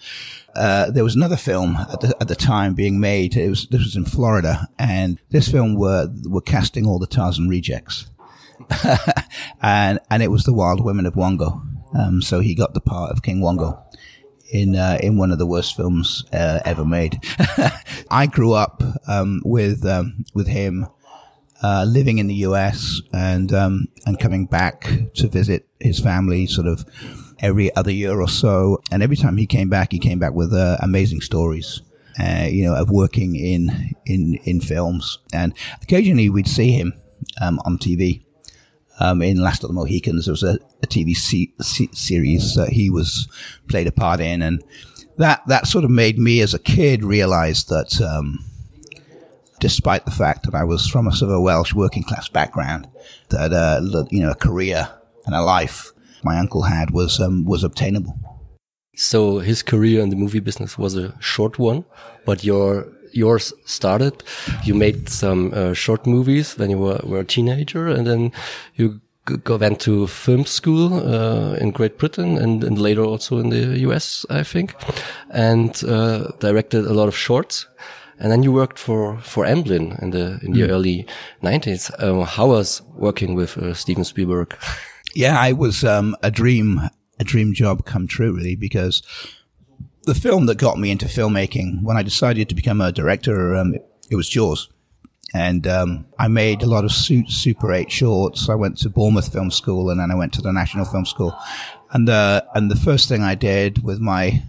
uh, 0.54 0.90
there 0.90 1.04
was 1.04 1.16
another 1.16 1.38
film 1.38 1.76
at 1.76 2.00
the, 2.02 2.16
at 2.20 2.28
the 2.28 2.36
time 2.36 2.74
being 2.74 3.00
made. 3.00 3.34
It 3.34 3.48
was 3.48 3.66
this 3.68 3.82
was 3.82 3.96
in 3.96 4.04
Florida, 4.04 4.68
and 4.78 5.18
this 5.30 5.50
film 5.50 5.74
were 5.74 6.08
were 6.24 6.42
casting 6.42 6.86
all 6.86 6.98
the 6.98 7.06
Tarzan 7.06 7.48
rejects, 7.48 8.10
and 9.62 9.98
and 10.10 10.22
it 10.22 10.30
was 10.30 10.44
the 10.44 10.52
Wild 10.52 10.84
Women 10.84 11.06
of 11.06 11.14
Wongo. 11.14 11.62
Um, 11.98 12.20
so 12.20 12.40
he 12.40 12.54
got 12.54 12.74
the 12.74 12.80
part 12.80 13.10
of 13.10 13.22
King 13.22 13.40
Wongo 13.40 13.82
in 14.54 14.76
uh, 14.76 14.96
in 15.02 15.18
one 15.18 15.32
of 15.32 15.38
the 15.38 15.46
worst 15.46 15.76
films 15.76 16.24
uh, 16.32 16.60
ever 16.64 16.84
made. 16.84 17.18
I 18.10 18.26
grew 18.26 18.52
up 18.52 18.82
um, 19.08 19.42
with 19.44 19.84
um, 19.84 20.24
with 20.32 20.46
him, 20.46 20.86
uh, 21.62 21.84
living 21.86 22.18
in 22.18 22.28
the 22.28 22.36
U.S. 22.46 23.02
and 23.12 23.52
um, 23.52 23.88
and 24.06 24.18
coming 24.18 24.46
back 24.46 24.88
to 25.16 25.28
visit 25.28 25.66
his 25.80 25.98
family, 25.98 26.46
sort 26.46 26.68
of 26.68 26.84
every 27.40 27.74
other 27.74 27.90
year 27.90 28.20
or 28.20 28.28
so. 28.28 28.80
And 28.92 29.02
every 29.02 29.16
time 29.16 29.36
he 29.36 29.46
came 29.46 29.68
back, 29.68 29.90
he 29.90 29.98
came 29.98 30.20
back 30.20 30.32
with 30.32 30.54
uh, 30.54 30.78
amazing 30.80 31.20
stories. 31.20 31.82
Uh, 32.16 32.46
you 32.48 32.64
know, 32.64 32.76
of 32.76 32.90
working 32.90 33.34
in 33.34 33.92
in 34.06 34.36
in 34.44 34.60
films, 34.60 35.18
and 35.32 35.52
occasionally 35.82 36.30
we'd 36.30 36.46
see 36.46 36.70
him 36.70 36.92
um, 37.40 37.58
on 37.64 37.76
TV 37.76 38.23
um, 39.00 39.22
in 39.22 39.40
Last 39.40 39.64
of 39.64 39.68
the 39.68 39.74
Mohicans. 39.74 40.26
There 40.26 40.32
was 40.32 40.42
a, 40.42 40.58
a 40.82 40.86
TV 40.86 41.14
c- 41.14 41.54
c- 41.60 41.90
series 41.92 42.54
that 42.54 42.70
he 42.70 42.90
was 42.90 43.28
played 43.68 43.86
a 43.86 43.92
part 43.92 44.20
in, 44.20 44.42
and 44.42 44.62
that 45.16 45.42
that 45.46 45.66
sort 45.66 45.84
of 45.84 45.90
made 45.90 46.18
me 46.18 46.40
as 46.40 46.54
a 46.54 46.58
kid 46.58 47.04
realize 47.04 47.64
that, 47.64 48.00
um, 48.00 48.44
despite 49.60 50.04
the 50.04 50.10
fact 50.10 50.44
that 50.44 50.54
I 50.54 50.64
was 50.64 50.88
from 50.88 51.06
a 51.06 51.12
sort 51.12 51.30
of 51.30 51.36
a 51.36 51.40
Welsh 51.40 51.74
working 51.74 52.02
class 52.02 52.28
background, 52.28 52.88
that 53.30 53.52
uh, 53.52 54.04
you 54.10 54.22
know 54.22 54.30
a 54.30 54.36
career 54.36 54.88
and 55.26 55.34
a 55.34 55.42
life 55.42 55.92
my 56.22 56.38
uncle 56.38 56.62
had 56.62 56.90
was 56.90 57.20
um, 57.20 57.44
was 57.44 57.64
obtainable. 57.64 58.18
So 58.96 59.40
his 59.40 59.62
career 59.62 60.00
in 60.00 60.10
the 60.10 60.16
movie 60.16 60.40
business 60.40 60.78
was 60.78 60.96
a 60.96 61.14
short 61.20 61.58
one, 61.58 61.84
but 62.24 62.44
your 62.44 62.93
yours 63.14 63.52
started. 63.64 64.22
You 64.64 64.74
made 64.74 65.08
some 65.08 65.52
uh, 65.54 65.72
short 65.74 66.06
movies 66.06 66.58
when 66.58 66.70
you 66.70 66.78
were, 66.78 67.00
were 67.04 67.20
a 67.20 67.24
teenager, 67.24 67.88
and 67.88 68.06
then 68.06 68.32
you 68.74 69.00
go, 69.44 69.56
went 69.56 69.80
to 69.80 70.06
film 70.06 70.44
school 70.44 70.94
uh, 70.94 71.54
in 71.54 71.70
Great 71.70 71.98
Britain 71.98 72.36
and, 72.38 72.62
and, 72.64 72.78
later 72.78 73.02
also 73.02 73.38
in 73.38 73.50
the 73.50 73.78
US, 73.88 74.26
I 74.30 74.42
think, 74.42 74.74
and 75.30 75.82
uh, 75.84 76.32
directed 76.40 76.84
a 76.84 76.92
lot 76.92 77.08
of 77.08 77.16
shorts. 77.16 77.66
and 78.20 78.30
then 78.30 78.42
you 78.44 78.52
worked 78.52 78.78
for 78.78 79.18
for 79.22 79.44
Amblin 79.46 80.00
in 80.02 80.10
the 80.10 80.38
in 80.42 80.52
the 80.52 80.62
Mm. 80.62 80.70
early 80.70 81.06
nineties. 81.42 81.90
Um, 81.98 82.20
how 82.26 82.48
was 82.48 82.82
working 82.96 83.34
with 83.36 83.58
uh, 83.58 83.74
Steven 83.74 84.04
Spielberg? 84.04 84.54
Yeah, 85.16 85.36
I 85.48 85.52
was 85.52 85.82
um, 85.84 86.14
a 86.22 86.30
dream, 86.30 86.80
a 87.20 87.24
dream 87.24 87.52
job 87.54 87.84
come 87.84 88.06
true, 88.06 88.32
really, 88.36 88.56
because 88.56 89.02
the 90.04 90.14
film 90.14 90.46
that 90.46 90.58
got 90.58 90.78
me 90.78 90.90
into 90.90 91.06
filmmaking 91.06 91.82
when 91.82 91.96
I 91.96 92.02
decided 92.02 92.48
to 92.48 92.54
become 92.54 92.80
a 92.80 92.92
director, 92.92 93.54
um, 93.54 93.74
it 94.10 94.16
was 94.16 94.28
Jaws. 94.28 94.68
And 95.32 95.66
um, 95.66 96.06
I 96.18 96.28
made 96.28 96.62
a 96.62 96.66
lot 96.66 96.84
of 96.84 96.92
su- 96.92 97.28
Super 97.28 97.72
8 97.72 97.90
shorts. 97.90 98.48
I 98.48 98.54
went 98.54 98.78
to 98.78 98.88
Bournemouth 98.88 99.32
Film 99.32 99.50
School 99.50 99.90
and 99.90 99.98
then 99.98 100.10
I 100.10 100.14
went 100.14 100.32
to 100.34 100.42
the 100.42 100.52
National 100.52 100.84
Film 100.84 101.06
School. 101.06 101.36
And, 101.90 102.08
uh, 102.08 102.42
and 102.54 102.70
the 102.70 102.76
first 102.76 103.08
thing 103.08 103.22
I 103.22 103.34
did 103.34 103.82
with 103.82 103.98
my 103.98 104.42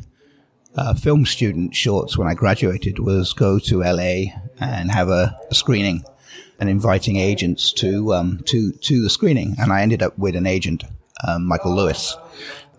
uh, 0.76 0.94
film 0.94 1.26
student 1.26 1.74
shorts 1.74 2.18
when 2.18 2.28
I 2.28 2.34
graduated 2.34 3.00
was 3.00 3.34
go 3.34 3.60
to 3.60 3.80
LA 3.80 4.34
and 4.60 4.92
have 4.92 5.10
a, 5.10 5.38
a 5.50 5.56
screening 5.56 6.04
and 6.60 6.70
inviting 6.70 7.18
agents 7.18 7.72
to 7.74 8.14
um, 8.14 8.42
to 8.46 8.72
to 8.72 9.02
the 9.02 9.10
screening. 9.10 9.56
And 9.60 9.72
I 9.72 9.82
ended 9.82 10.02
up 10.02 10.18
with 10.18 10.36
an 10.36 10.46
agent, 10.46 10.84
um, 11.28 11.46
Michael 11.46 11.76
Lewis, 11.76 12.16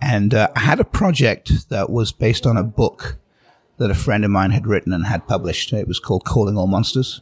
and 0.00 0.34
uh, 0.34 0.48
I 0.54 0.60
had 0.60 0.80
a 0.80 0.84
project 0.84 1.68
that 1.70 1.90
was 1.90 2.12
based 2.12 2.46
on 2.46 2.56
a 2.56 2.62
book 2.62 3.16
that 3.78 3.90
a 3.90 3.94
friend 3.94 4.24
of 4.24 4.30
mine 4.30 4.50
had 4.50 4.66
written 4.66 4.92
and 4.92 5.06
had 5.06 5.26
published. 5.26 5.72
It 5.72 5.88
was 5.88 5.98
called 5.98 6.24
Calling 6.24 6.56
All 6.56 6.66
Monsters. 6.66 7.20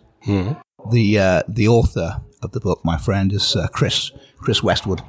The 0.90 1.18
uh, 1.18 1.42
the 1.48 1.68
author 1.68 2.20
of 2.42 2.52
the 2.52 2.60
book, 2.60 2.80
my 2.84 2.98
friend, 2.98 3.32
is 3.32 3.56
uh, 3.56 3.68
Chris 3.68 4.10
Chris 4.38 4.62
Westwood, 4.62 5.02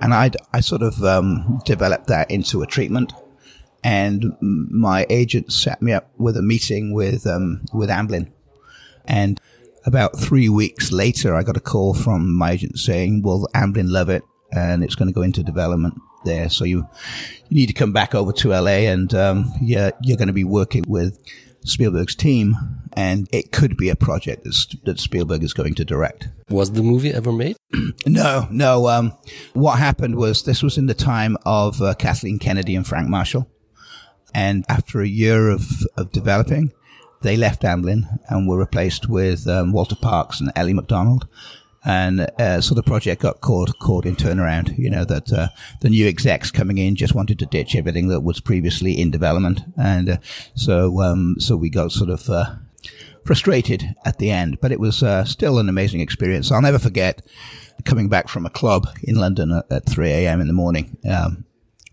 and 0.00 0.12
I 0.12 0.30
I 0.52 0.60
sort 0.60 0.82
of 0.82 1.02
um, 1.02 1.60
developed 1.64 2.06
that 2.08 2.30
into 2.30 2.62
a 2.62 2.66
treatment. 2.66 3.12
And 3.84 4.36
my 4.40 5.06
agent 5.08 5.52
set 5.52 5.80
me 5.80 5.92
up 5.92 6.10
with 6.18 6.36
a 6.36 6.42
meeting 6.42 6.92
with 6.92 7.26
um, 7.26 7.64
with 7.72 7.88
Amblin, 7.88 8.30
and 9.06 9.40
about 9.86 10.18
three 10.18 10.48
weeks 10.48 10.92
later, 10.92 11.34
I 11.34 11.42
got 11.42 11.56
a 11.56 11.60
call 11.60 11.94
from 11.94 12.34
my 12.34 12.50
agent 12.52 12.78
saying, 12.78 13.22
"Well, 13.22 13.48
Amblin 13.54 13.88
love 13.88 14.10
it, 14.10 14.24
and 14.52 14.82
it's 14.82 14.94
going 14.94 15.08
to 15.08 15.14
go 15.14 15.22
into 15.22 15.42
development 15.42 15.94
there. 16.24 16.48
So 16.48 16.64
you 16.64 16.86
you 17.48 17.56
need 17.56 17.66
to 17.66 17.72
come 17.72 17.92
back 17.92 18.14
over 18.14 18.32
to 18.32 18.48
LA, 18.50 18.88
and 18.88 19.12
um, 19.14 19.52
yeah, 19.60 19.90
you're 20.02 20.16
going 20.16 20.28
to 20.28 20.34
be 20.34 20.44
working 20.44 20.84
with 20.86 21.18
Spielberg's 21.64 22.14
team, 22.14 22.54
and 22.94 23.28
it 23.32 23.52
could 23.52 23.76
be 23.76 23.88
a 23.88 23.96
project 23.96 24.44
that's, 24.44 24.66
that 24.84 25.00
Spielberg 25.00 25.42
is 25.42 25.52
going 25.52 25.74
to 25.74 25.84
direct." 25.84 26.28
Was 26.50 26.72
the 26.72 26.82
movie 26.82 27.12
ever 27.12 27.32
made? 27.32 27.56
No, 28.06 28.48
no. 28.50 28.88
Um, 28.88 29.12
what 29.52 29.78
happened 29.78 30.16
was 30.16 30.42
this 30.42 30.62
was 30.62 30.78
in 30.78 30.86
the 30.86 30.94
time 30.94 31.36
of 31.44 31.82
uh, 31.82 31.94
Kathleen 31.94 32.38
Kennedy 32.38 32.74
and 32.74 32.86
Frank 32.86 33.08
Marshall. 33.08 33.50
And 34.34 34.64
after 34.68 35.00
a 35.00 35.06
year 35.06 35.50
of, 35.50 35.66
of 35.96 36.10
developing, 36.12 36.72
they 37.22 37.36
left 37.36 37.62
Amblin 37.62 38.04
and 38.28 38.48
were 38.48 38.58
replaced 38.58 39.08
with 39.08 39.46
um, 39.46 39.72
Walter 39.72 39.96
Parkes 39.96 40.40
and 40.40 40.52
Ellie 40.54 40.74
McDonald. 40.74 41.26
And 41.84 42.20
uh, 42.38 42.60
so 42.60 42.74
the 42.74 42.82
project 42.82 43.22
got 43.22 43.40
caught 43.40 43.78
caught 43.78 44.04
in 44.04 44.16
turnaround. 44.16 44.76
You 44.76 44.90
know 44.90 45.04
that 45.04 45.32
uh, 45.32 45.48
the 45.80 45.90
new 45.90 46.06
execs 46.06 46.50
coming 46.50 46.78
in 46.78 46.96
just 46.96 47.14
wanted 47.14 47.38
to 47.38 47.46
ditch 47.46 47.76
everything 47.76 48.08
that 48.08 48.20
was 48.20 48.40
previously 48.40 49.00
in 49.00 49.10
development, 49.10 49.60
and 49.76 50.10
uh, 50.10 50.16
so 50.54 51.00
um, 51.00 51.36
so 51.38 51.56
we 51.56 51.70
got 51.70 51.92
sort 51.92 52.10
of 52.10 52.28
uh, 52.28 52.56
frustrated 53.24 53.94
at 54.04 54.18
the 54.18 54.30
end. 54.30 54.60
But 54.60 54.72
it 54.72 54.80
was 54.80 55.02
uh, 55.02 55.24
still 55.24 55.58
an 55.58 55.68
amazing 55.68 56.00
experience. 56.00 56.50
I'll 56.50 56.62
never 56.62 56.80
forget 56.80 57.22
coming 57.84 58.08
back 58.08 58.28
from 58.28 58.44
a 58.44 58.50
club 58.50 58.88
in 59.02 59.14
London 59.14 59.52
at, 59.52 59.70
at 59.70 59.88
3 59.88 60.10
a.m. 60.10 60.40
in 60.40 60.48
the 60.48 60.52
morning, 60.52 60.96
um, 61.08 61.44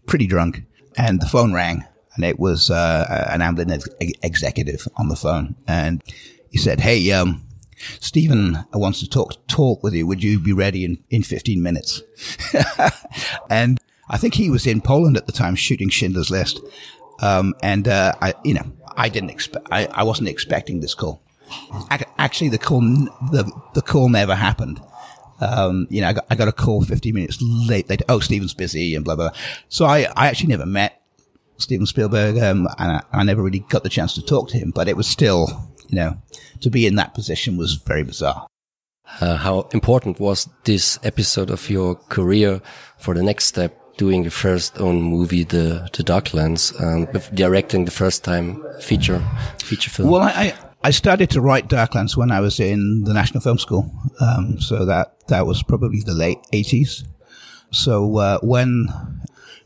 pretty 0.08 0.26
drunk, 0.26 0.64
and 0.98 1.22
the 1.22 1.28
phone 1.28 1.54
rang, 1.54 1.86
and 2.16 2.26
it 2.26 2.40
was 2.40 2.72
uh, 2.72 3.28
an 3.30 3.42
Amblin 3.42 3.72
ex- 3.72 4.18
executive 4.24 4.88
on 4.98 5.10
the 5.10 5.16
phone, 5.16 5.56
and 5.68 6.02
he 6.50 6.58
said, 6.58 6.80
"Hey, 6.80 7.12
um, 7.12 7.45
Steven 8.00 8.66
wants 8.74 9.00
to 9.00 9.10
talk 9.10 9.48
talk 9.48 9.84
with 9.84 9.94
you. 9.94 10.08
Would 10.08 10.24
you 10.24 10.40
be 10.40 10.54
ready 10.54 10.86
in 10.86 10.98
in 11.10 11.24
15 11.24 11.62
minutes?" 11.62 12.02
and 13.50 13.80
I 14.10 14.18
think 14.18 14.36
he 14.36 14.50
was 14.50 14.68
in 14.68 14.82
Poland 14.82 15.18
at 15.18 15.26
the 15.26 15.32
time 15.32 15.56
shooting 15.56 15.90
Schindler's 15.90 16.30
List, 16.30 16.62
um, 17.22 17.54
and 17.62 17.88
uh, 17.88 18.14
I, 18.22 18.34
you 18.44 18.54
know, 18.54 18.72
I 18.96 19.10
didn't 19.10 19.32
expect, 19.32 19.68
I, 19.72 19.88
I 19.88 20.04
wasn't 20.04 20.30
expecting 20.30 20.80
this 20.80 20.94
call. 20.94 21.22
Actually, 22.18 22.50
the 22.50 22.58
call, 22.58 22.82
the 22.82 23.52
the 23.74 23.82
call 23.82 24.10
never 24.10 24.36
happened. 24.36 24.82
Um, 25.42 25.88
you 25.90 26.02
know, 26.02 26.08
I 26.08 26.14
got, 26.14 26.26
I 26.30 26.36
got 26.36 26.48
a 26.48 26.54
call 26.54 26.82
15 26.84 27.14
minutes 27.14 27.38
late. 27.42 27.88
They, 27.88 27.98
oh, 28.08 28.20
Steven's 28.20 28.54
busy 28.54 28.96
and 28.96 29.04
blah, 29.04 29.16
blah, 29.16 29.30
blah. 29.30 29.38
So 29.68 29.86
I, 29.86 30.08
I 30.16 30.28
actually 30.28 30.48
never 30.48 30.66
met 30.66 31.02
Steven 31.58 31.86
Spielberg. 31.86 32.38
Um, 32.38 32.68
and 32.78 32.92
I, 32.94 33.04
I 33.12 33.24
never 33.24 33.42
really 33.42 33.60
got 33.60 33.84
the 33.84 33.90
chance 33.90 34.14
to 34.14 34.22
talk 34.22 34.50
to 34.50 34.58
him, 34.58 34.72
but 34.72 34.88
it 34.88 34.96
was 34.96 35.08
still, 35.08 35.70
you 35.90 35.96
know, 35.96 36.18
to 36.62 36.70
be 36.70 36.86
in 36.86 36.96
that 36.96 37.14
position 37.14 37.58
was 37.58 37.76
very 37.76 38.04
bizarre. 38.04 38.48
Uh, 39.22 39.38
how 39.38 39.68
important 39.74 40.20
was 40.20 40.50
this 40.64 41.00
episode 41.04 41.50
of 41.50 41.70
your 41.70 41.96
career 41.96 42.62
for 42.98 43.14
the 43.14 43.24
next 43.24 43.46
step, 43.46 43.80
doing 43.98 44.24
the 44.24 44.32
first 44.32 44.80
own 44.80 45.02
movie, 45.02 45.44
the 45.44 45.88
the 45.94 46.04
Darklands, 46.04 46.74
um, 46.82 47.08
directing 47.34 47.86
the 47.86 47.92
first 47.92 48.24
time 48.24 48.64
feature 48.82 49.24
feature 49.60 49.92
film? 49.92 50.10
Well, 50.10 50.24
I, 50.24 50.54
I, 50.84 50.92
started 50.92 51.30
to 51.32 51.42
write 51.42 51.70
Darklands 51.70 52.18
when 52.18 52.32
I 52.32 52.40
was 52.42 52.60
in 52.60 53.04
the 53.04 53.14
National 53.14 53.42
Film 53.42 53.58
School. 53.58 53.92
Um, 54.20 54.60
so 54.60 54.86
that, 54.86 55.28
that 55.28 55.46
was 55.46 55.64
probably 55.64 56.02
the 56.02 56.14
late 56.14 56.40
80s. 56.52 57.08
So, 57.72 58.18
uh, 58.18 58.40
when 58.42 58.88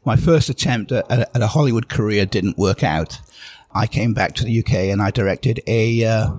my 0.06 0.16
first 0.16 0.50
attempt 0.50 0.92
at, 0.92 1.10
at 1.12 1.42
a 1.42 1.48
Hollywood 1.48 1.90
career 1.90 2.26
didn't 2.26 2.58
work 2.58 2.84
out, 2.84 3.20
I 3.80 3.88
came 3.88 4.14
back 4.14 4.36
to 4.36 4.44
the 4.44 4.60
UK 4.60 4.74
and 4.92 5.02
I 5.02 5.10
directed 5.10 5.62
a, 5.66 6.04
uh, 6.04 6.32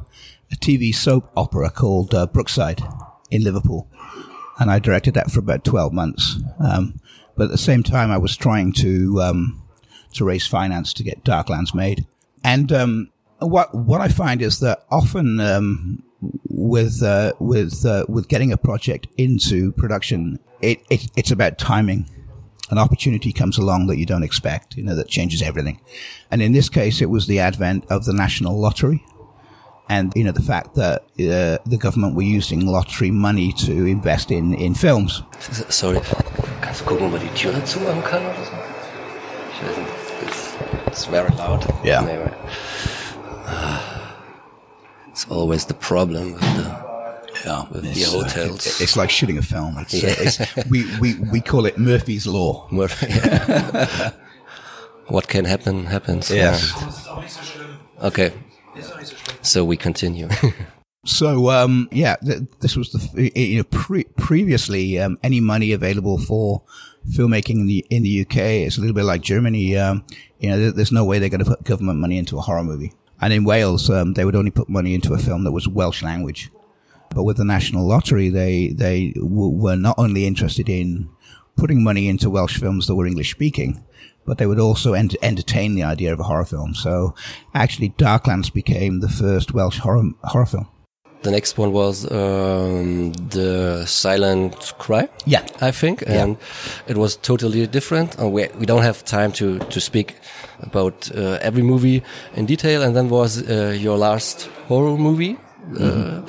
a 0.53 0.57
TV 0.57 0.95
soap 0.95 1.31
opera 1.35 1.71
called 1.71 2.15
uh, 2.15 2.27
Brookside 2.27 2.83
in 3.31 3.43
Liverpool. 3.45 3.89
And 4.59 4.71
I 4.71 4.79
directed 4.79 5.15
that 5.15 5.31
for 5.31 5.41
about 5.41 5.65
12 5.65 5.91
months. 5.91 6.37
Um, 6.59 7.01
but 7.39 7.45
at 7.45 7.51
the 7.51 7.57
same 7.57 7.83
time, 7.83 8.11
I 8.11 8.19
was 8.19 8.37
trying 8.37 8.75
to, 8.75 9.23
um, 9.23 9.63
to 10.13 10.25
raise 10.27 10.47
finance 10.47 10.93
to 10.95 11.03
get 11.03 11.25
Darklands 11.25 11.75
made. 11.75 12.07
And, 12.45 12.71
um, 12.73 13.11
what, 13.39 13.75
what 13.75 14.03
I 14.03 14.09
find 14.09 14.43
is 14.43 14.61
that 14.61 14.85
often, 14.91 15.41
um, 15.41 16.03
with, 16.51 17.03
uh, 17.03 17.33
with, 17.39 17.87
uh, 17.87 18.05
with 18.07 18.29
getting 18.29 18.53
a 18.53 18.59
project 18.59 19.07
into 19.17 19.73
production, 19.73 20.39
it, 20.61 20.83
it, 20.91 21.07
it's 21.17 21.31
about 21.31 21.57
timing 21.57 22.05
an 22.71 22.79
opportunity 22.79 23.33
comes 23.33 23.59
along 23.59 23.87
that 23.89 23.97
you 23.99 24.07
don't 24.07 24.23
expect, 24.23 24.77
you 24.77 24.83
know, 24.83 24.95
that 24.95 25.09
changes 25.09 25.43
everything. 25.43 25.81
And 26.31 26.41
in 26.43 26.53
this 26.53 26.69
case, 26.69 27.01
it 27.01 27.11
was 27.11 27.27
the 27.27 27.39
advent 27.41 27.85
of 27.91 28.05
the 28.05 28.13
national 28.13 28.59
lottery. 28.59 29.05
And, 29.89 30.13
you 30.15 30.23
know, 30.23 30.31
the 30.33 30.43
fact 30.43 30.77
that 30.77 31.03
uh, 31.19 31.59
the 31.69 31.77
government 31.79 32.15
were 32.15 32.23
using 32.23 32.65
lottery 32.65 33.11
money 33.11 33.53
to 33.67 33.73
invest 33.87 34.31
in, 34.31 34.55
in 34.55 34.75
films. 34.75 35.23
Sorry, 35.69 36.01
kannst 36.61 36.81
du 36.83 36.85
gucken, 36.87 37.07
ob 37.07 37.15
er 37.15 37.19
die 37.19 37.35
Tür 37.35 37.65
zumachen 37.65 38.03
kann 38.05 38.23
oder 38.23 38.45
so? 38.45 38.53
Ich 39.53 39.69
weiß 39.69 39.77
nicht, 39.77 40.29
it's, 40.29 40.55
it's 40.87 41.05
very 41.07 41.31
loud. 41.37 41.67
Yeah. 41.85 42.03
Anyway. 42.03 42.31
Ah, 43.47 44.15
It's 45.09 45.27
always 45.29 45.65
the 45.67 45.75
problem 45.75 46.35
with 46.35 46.41
the 46.57 46.90
Yeah, 47.45 47.67
the 47.71 47.89
it's, 47.91 48.15
uh, 48.15 48.19
hotels. 48.23 48.81
it's 48.81 48.97
like 48.97 49.11
shooting 49.11 49.39
a 49.39 49.43
film. 49.43 49.77
It's, 49.79 49.95
uh, 49.95 50.15
it's, 50.19 50.67
we, 50.71 50.85
we, 50.99 51.15
we 51.33 51.41
call 51.41 51.67
it 51.67 51.79
Murphy's 51.79 52.27
Law. 52.27 52.69
Murphy. 52.73 53.07
what 55.09 55.29
can 55.29 55.45
happen 55.45 55.87
happens. 55.87 56.31
Yes. 56.31 56.73
Yeah. 56.77 58.07
Okay. 58.07 58.33
So 59.43 59.65
we 59.65 59.77
continue. 59.77 60.29
So 61.07 61.49
um, 61.49 61.89
yeah, 61.91 62.17
th- 62.17 62.43
this 62.61 62.77
was 62.77 62.93
the 62.93 63.33
you 63.35 63.57
know 63.57 63.65
pre- 63.65 64.05
previously 64.19 64.99
um, 64.99 65.17
any 65.23 65.41
money 65.41 65.73
available 65.73 66.19
for 66.19 66.63
filmmaking 67.09 67.55
in 67.63 67.67
the 67.67 67.87
in 67.89 68.03
the 68.03 68.21
UK 68.21 68.37
is 68.67 68.77
a 68.77 68.83
little 68.83 68.93
bit 68.95 69.05
like 69.05 69.23
Germany. 69.23 69.79
Um, 69.79 70.05
you 70.41 70.51
know, 70.51 70.59
there- 70.59 70.73
there's 70.73 70.93
no 70.93 71.07
way 71.07 71.19
they're 71.19 71.31
going 71.31 71.43
to 71.43 71.51
put 71.51 71.65
government 71.65 72.01
money 72.01 72.19
into 72.19 72.37
a 72.37 72.43
horror 72.43 72.63
movie. 72.63 72.93
And 73.19 73.33
in 73.33 73.45
Wales, 73.45 73.89
um, 73.89 74.13
they 74.13 74.27
would 74.27 74.37
only 74.37 74.51
put 74.51 74.69
money 74.69 74.93
into 74.95 75.15
a 75.15 75.19
film 75.19 75.45
that 75.45 75.53
was 75.53 75.67
Welsh 75.67 76.03
language. 76.03 76.51
But 77.15 77.25
with 77.25 77.37
the 77.37 77.45
national 77.45 77.87
lottery, 77.89 78.29
they 78.31 78.69
they 78.77 79.13
w- 79.15 79.57
were 79.63 79.77
not 79.77 79.97
only 79.99 80.27
interested 80.27 80.69
in 80.69 81.09
putting 81.57 81.83
money 81.83 82.09
into 82.09 82.31
Welsh 82.31 82.59
films 82.59 82.87
that 82.87 82.95
were 82.95 83.07
English 83.09 83.31
speaking, 83.33 83.83
but 84.27 84.39
they 84.39 84.47
would 84.47 84.61
also 84.61 84.93
ent- 84.95 85.17
entertain 85.23 85.75
the 85.75 85.83
idea 85.83 86.13
of 86.13 86.21
a 86.21 86.23
horror 86.25 86.45
film. 86.47 86.75
So 86.75 87.15
actually, 87.53 87.91
Darklands 87.99 88.53
became 88.53 89.01
the 89.01 89.09
first 89.09 89.53
Welsh 89.55 89.79
horror 89.81 90.11
horror 90.23 90.47
film. 90.47 90.67
the 91.23 91.31
next 91.31 91.59
one 91.59 91.71
was 91.73 92.05
um, 92.11 93.13
the 93.31 93.85
Silent 93.87 94.73
Cry. 94.79 95.07
Yeah. 95.27 95.43
I 95.61 95.71
think, 95.73 96.03
and 96.07 96.37
it 96.89 96.97
was 96.97 97.17
totally 97.17 97.67
different. 97.67 98.17
Uh, 98.19 98.29
we 98.29 98.49
we 98.59 98.67
don't 98.67 98.83
have 98.83 99.03
time 99.05 99.33
to 99.33 99.59
to 99.59 99.81
speak 99.81 100.15
about 100.63 101.11
uh, 101.15 101.39
every 101.43 101.63
movie 101.63 102.03
in 102.37 102.47
detail. 102.47 102.83
And 102.83 102.95
then 102.95 103.09
was 103.09 103.37
uh, 103.43 103.77
your 103.85 103.99
last 103.99 104.49
horror 104.69 104.97
movie, 104.97 105.37
uh, 105.81 106.21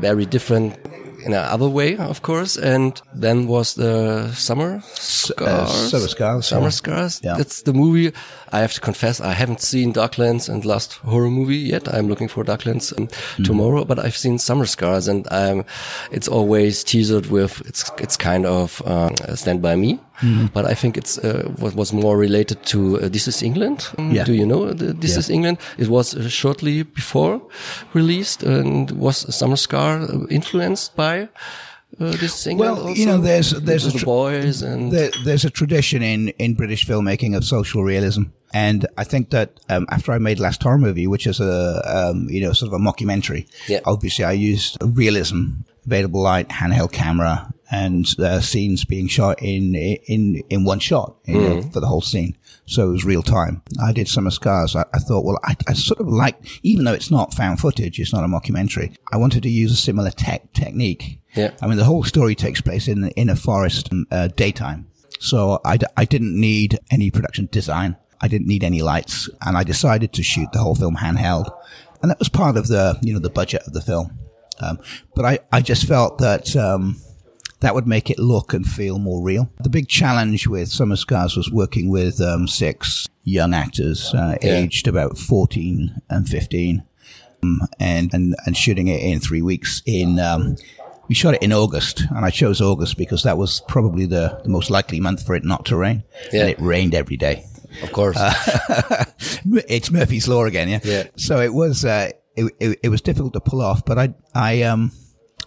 very 0.00 0.26
different 0.26 0.76
in 1.24 1.32
another 1.32 1.68
way, 1.68 1.96
of 1.96 2.22
course. 2.22 2.56
And 2.56 3.00
then 3.14 3.46
was 3.48 3.74
the 3.74 4.32
Summer 4.32 4.76
uh, 4.76 4.80
Scars. 4.94 5.90
Summer 5.90 6.08
Scars, 6.08 6.46
Summer. 6.46 6.70
Scars. 6.70 7.20
Yeah. 7.22 7.34
That's 7.36 7.62
the 7.62 7.72
movie 7.72 8.12
I 8.52 8.60
have 8.60 8.72
to 8.74 8.80
confess, 8.80 9.20
I 9.20 9.32
haven't 9.32 9.60
seen 9.60 9.92
Darklands 9.92 10.48
and 10.48 10.64
Last 10.64 10.94
Horror 10.94 11.30
Movie 11.30 11.56
yet. 11.56 11.92
I'm 11.92 12.08
looking 12.08 12.28
for 12.28 12.44
Darklands 12.44 12.96
um, 12.96 13.08
mm. 13.08 13.44
tomorrow, 13.44 13.84
but 13.84 13.98
I've 13.98 14.16
seen 14.16 14.38
Summer 14.38 14.66
Scars, 14.66 15.08
and 15.08 15.26
um, 15.30 15.64
it's 16.10 16.28
always 16.28 16.84
teased 16.84 17.26
with 17.26 17.60
it's 17.66 17.90
it's 17.98 18.16
kind 18.16 18.46
of 18.46 18.82
uh, 18.82 19.34
Stand 19.34 19.62
by 19.62 19.76
Me. 19.76 19.98
Mm. 20.20 20.52
But 20.52 20.64
I 20.64 20.74
think 20.74 20.96
it's 20.96 21.18
uh, 21.18 21.50
was, 21.58 21.74
was 21.74 21.92
more 21.92 22.16
related 22.16 22.64
to 22.66 23.00
uh, 23.00 23.08
This 23.08 23.28
Is 23.28 23.42
England. 23.42 23.88
Um, 23.98 24.12
yeah. 24.12 24.24
Do 24.24 24.32
you 24.32 24.46
know 24.46 24.72
the, 24.72 24.92
This 24.92 25.12
yeah. 25.12 25.18
Is 25.18 25.30
England? 25.30 25.58
It 25.78 25.88
was 25.88 26.14
uh, 26.14 26.28
shortly 26.28 26.82
before 26.84 27.42
released 27.94 28.42
and 28.42 28.90
was 28.92 29.34
Summer 29.34 29.56
Scar 29.56 30.00
uh, 30.00 30.26
influenced 30.30 30.96
by 30.96 31.28
uh, 32.00 32.10
this 32.16 32.46
Well, 32.46 32.80
also? 32.80 32.94
you 32.94 33.06
know, 33.06 33.18
there's 33.18 33.50
there's 33.50 33.92
the 33.92 34.02
a 34.02 34.04
boys 34.04 34.62
and 34.62 34.92
there, 34.92 35.10
there's 35.24 35.44
a 35.44 35.50
tradition 35.50 36.02
in 36.02 36.28
in 36.38 36.54
British 36.54 36.86
filmmaking 36.86 37.36
of 37.36 37.44
social 37.44 37.82
realism, 37.82 38.24
and 38.52 38.86
I 38.96 39.04
think 39.04 39.30
that 39.30 39.58
um, 39.68 39.86
after 39.90 40.12
I 40.12 40.18
made 40.18 40.38
Last 40.38 40.62
Horror 40.62 40.78
Movie, 40.78 41.06
which 41.06 41.26
is 41.26 41.40
a 41.40 41.82
um, 41.86 42.28
you 42.28 42.40
know 42.40 42.52
sort 42.52 42.72
of 42.72 42.80
a 42.80 42.82
mockumentary, 42.82 43.46
yeah. 43.68 43.80
obviously 43.84 44.24
I 44.24 44.32
used 44.32 44.76
realism, 44.82 45.62
available 45.86 46.22
light, 46.22 46.48
handheld 46.48 46.92
camera, 46.92 47.52
and 47.70 48.14
uh, 48.20 48.40
scenes 48.40 48.84
being 48.84 49.08
shot 49.08 49.42
in 49.42 49.74
in 49.74 50.42
in 50.50 50.64
one 50.64 50.78
shot 50.78 51.16
you 51.24 51.40
know, 51.40 51.56
mm. 51.56 51.72
for 51.72 51.80
the 51.80 51.86
whole 51.86 52.00
scene. 52.00 52.36
So 52.66 52.88
it 52.88 52.92
was 52.92 53.04
real 53.04 53.22
time. 53.22 53.62
I 53.82 53.92
did 53.92 54.08
Summer 54.08 54.30
Scars. 54.30 54.76
I, 54.76 54.84
I 54.92 54.98
thought, 54.98 55.24
well, 55.24 55.38
I, 55.44 55.56
I, 55.68 55.72
sort 55.72 56.00
of 56.00 56.08
like, 56.08 56.36
even 56.64 56.84
though 56.84 56.92
it's 56.92 57.10
not 57.10 57.34
found 57.34 57.60
footage, 57.60 58.00
it's 58.00 58.12
not 58.12 58.24
a 58.24 58.28
mockumentary. 58.28 58.96
I 59.12 59.16
wanted 59.16 59.42
to 59.44 59.48
use 59.48 59.72
a 59.72 59.76
similar 59.76 60.10
tech 60.10 60.52
technique. 60.52 61.20
Yeah. 61.34 61.52
I 61.62 61.66
mean, 61.66 61.76
the 61.76 61.84
whole 61.84 62.04
story 62.04 62.34
takes 62.34 62.60
place 62.60 62.88
in 62.88 63.08
in 63.10 63.28
a 63.28 63.36
forest 63.36 63.90
uh, 64.10 64.28
daytime. 64.28 64.88
So 65.18 65.60
I, 65.64 65.78
I 65.96 66.04
didn't 66.04 66.38
need 66.38 66.78
any 66.90 67.10
production 67.10 67.48
design. 67.50 67.96
I 68.20 68.28
didn't 68.28 68.46
need 68.46 68.64
any 68.64 68.82
lights, 68.82 69.28
and 69.42 69.56
I 69.56 69.62
decided 69.62 70.12
to 70.14 70.22
shoot 70.22 70.50
the 70.52 70.58
whole 70.58 70.74
film 70.74 70.96
handheld, 70.96 71.50
and 72.00 72.10
that 72.10 72.18
was 72.18 72.28
part 72.28 72.56
of 72.56 72.68
the 72.68 72.98
you 73.02 73.12
know 73.12 73.20
the 73.20 73.30
budget 73.30 73.62
of 73.66 73.72
the 73.72 73.82
film. 73.82 74.18
Um, 74.58 74.78
but 75.14 75.24
I, 75.24 75.38
I 75.52 75.60
just 75.60 75.86
felt 75.86 76.18
that 76.18 76.56
um, 76.56 76.96
that 77.60 77.74
would 77.74 77.86
make 77.86 78.10
it 78.10 78.18
look 78.18 78.52
and 78.52 78.66
feel 78.66 78.98
more 78.98 79.22
real. 79.22 79.50
The 79.60 79.70
big 79.70 79.88
challenge 79.88 80.46
with 80.46 80.68
Summer 80.68 80.96
Scars 80.96 81.36
was 81.36 81.50
working 81.50 81.88
with 81.88 82.20
um, 82.20 82.46
six 82.46 83.08
young 83.24 83.54
actors, 83.54 84.14
uh, 84.14 84.36
yeah. 84.42 84.58
aged 84.58 84.86
about 84.86 85.18
14 85.18 86.02
and 86.08 86.28
15, 86.28 86.82
um, 87.42 87.60
and, 87.80 88.12
and, 88.12 88.36
and 88.44 88.56
shooting 88.56 88.88
it 88.88 89.00
in 89.00 89.20
three 89.20 89.42
weeks 89.42 89.82
in, 89.86 90.18
um, 90.18 90.56
we 91.08 91.14
shot 91.14 91.34
it 91.34 91.42
in 91.42 91.52
August, 91.52 92.00
and 92.10 92.24
I 92.24 92.30
chose 92.30 92.60
August 92.60 92.98
because 92.98 93.22
that 93.22 93.38
was 93.38 93.62
probably 93.68 94.06
the, 94.06 94.40
the 94.42 94.48
most 94.48 94.70
likely 94.70 95.00
month 95.00 95.24
for 95.24 95.34
it 95.34 95.44
not 95.44 95.64
to 95.66 95.76
rain. 95.76 96.02
Yeah. 96.32 96.42
And 96.42 96.50
it 96.50 96.60
rained 96.60 96.94
every 96.94 97.16
day. 97.16 97.44
Of 97.82 97.92
course. 97.92 98.16
Uh, 98.18 99.04
it's 99.68 99.90
Murphy's 99.90 100.28
Law 100.28 100.44
again, 100.44 100.68
yeah? 100.68 100.80
Yeah. 100.82 101.04
So 101.16 101.40
it 101.40 101.52
was, 101.52 101.84
uh, 101.84 102.10
it, 102.36 102.52
it, 102.60 102.80
it 102.84 102.88
was 102.88 103.00
difficult 103.00 103.32
to 103.34 103.40
pull 103.40 103.62
off, 103.62 103.84
but 103.84 103.98
I, 103.98 104.14
I, 104.34 104.62
um, 104.62 104.92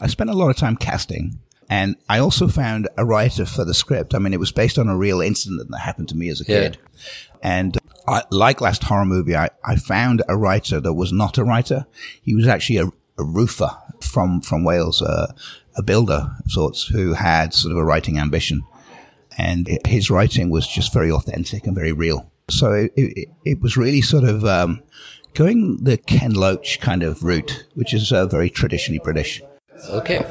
I 0.01 0.07
spent 0.07 0.29
a 0.29 0.33
lot 0.33 0.49
of 0.49 0.55
time 0.55 0.75
casting 0.75 1.39
and 1.69 1.95
I 2.09 2.19
also 2.19 2.47
found 2.47 2.89
a 2.97 3.05
writer 3.05 3.45
for 3.45 3.63
the 3.63 3.73
script. 3.73 4.15
I 4.15 4.19
mean, 4.19 4.33
it 4.33 4.39
was 4.39 4.51
based 4.51 4.79
on 4.79 4.89
a 4.89 4.97
real 4.97 5.21
incident 5.21 5.69
that 5.69 5.79
happened 5.79 6.09
to 6.09 6.17
me 6.17 6.29
as 6.29 6.41
a 6.41 6.45
yeah. 6.47 6.61
kid. 6.61 6.77
And 7.41 7.77
I, 8.07 8.23
like 8.31 8.59
last 8.59 8.83
horror 8.83 9.05
movie, 9.05 9.35
I, 9.35 9.49
I 9.63 9.75
found 9.75 10.23
a 10.27 10.35
writer 10.35 10.79
that 10.79 10.93
was 10.93 11.13
not 11.13 11.37
a 11.37 11.43
writer. 11.43 11.85
He 12.21 12.33
was 12.33 12.47
actually 12.47 12.77
a, 12.77 12.87
a 13.17 13.23
roofer 13.23 13.69
from, 14.01 14.41
from 14.41 14.63
Wales, 14.63 15.01
uh, 15.01 15.31
a 15.77 15.83
builder 15.83 16.31
of 16.43 16.51
sorts 16.51 16.87
who 16.87 17.13
had 17.13 17.53
sort 17.53 17.71
of 17.71 17.77
a 17.77 17.85
writing 17.85 18.17
ambition. 18.17 18.63
And 19.37 19.69
it, 19.69 19.85
his 19.85 20.09
writing 20.09 20.49
was 20.49 20.67
just 20.67 20.91
very 20.91 21.11
authentic 21.11 21.67
and 21.67 21.75
very 21.75 21.93
real. 21.93 22.31
So 22.49 22.73
it, 22.73 22.91
it, 22.95 23.29
it 23.45 23.61
was 23.61 23.77
really 23.77 24.01
sort 24.01 24.23
of, 24.23 24.43
um, 24.43 24.81
going 25.35 25.77
the 25.83 25.97
Ken 25.97 26.33
Loach 26.33 26.79
kind 26.81 27.03
of 27.03 27.23
route, 27.23 27.65
which 27.75 27.93
is 27.93 28.11
uh, 28.11 28.25
very 28.25 28.49
traditionally 28.49 28.99
British. 29.03 29.41
Okay. 29.89 30.25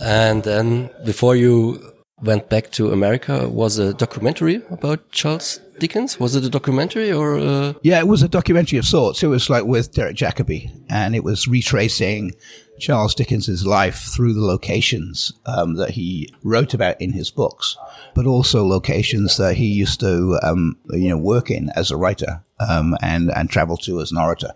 And 0.00 0.42
then 0.42 0.90
before 1.04 1.36
you 1.36 1.92
went 2.22 2.48
back 2.48 2.70
to 2.72 2.92
America, 2.92 3.48
was 3.48 3.78
a 3.78 3.92
documentary 3.94 4.62
about 4.70 5.10
Charles 5.10 5.60
Dickens? 5.78 6.20
Was 6.20 6.36
it 6.36 6.44
a 6.44 6.50
documentary 6.50 7.12
or? 7.12 7.38
A 7.38 7.74
yeah, 7.82 7.98
it 7.98 8.06
was 8.06 8.22
a 8.22 8.28
documentary 8.28 8.78
of 8.78 8.84
sorts. 8.84 9.22
It 9.22 9.26
was 9.26 9.50
like 9.50 9.64
with 9.64 9.92
Derek 9.92 10.16
Jacobi, 10.16 10.70
and 10.88 11.14
it 11.16 11.24
was 11.24 11.48
retracing 11.48 12.32
Charles 12.78 13.14
Dickens's 13.14 13.66
life 13.66 13.98
through 14.14 14.34
the 14.34 14.44
locations 14.44 15.32
um, 15.46 15.74
that 15.74 15.90
he 15.90 16.32
wrote 16.42 16.74
about 16.74 17.00
in 17.00 17.12
his 17.12 17.30
books, 17.30 17.76
but 18.14 18.26
also 18.26 18.64
locations 18.64 19.36
that 19.36 19.56
he 19.56 19.66
used 19.66 20.00
to, 20.00 20.38
um, 20.42 20.76
you 20.90 21.08
know, 21.08 21.18
work 21.18 21.50
in 21.50 21.70
as 21.74 21.90
a 21.90 21.96
writer 21.96 22.44
um, 22.60 22.96
and 23.02 23.30
and 23.32 23.50
travel 23.50 23.76
to 23.78 24.00
as 24.00 24.12
an 24.12 24.18
orator. 24.18 24.52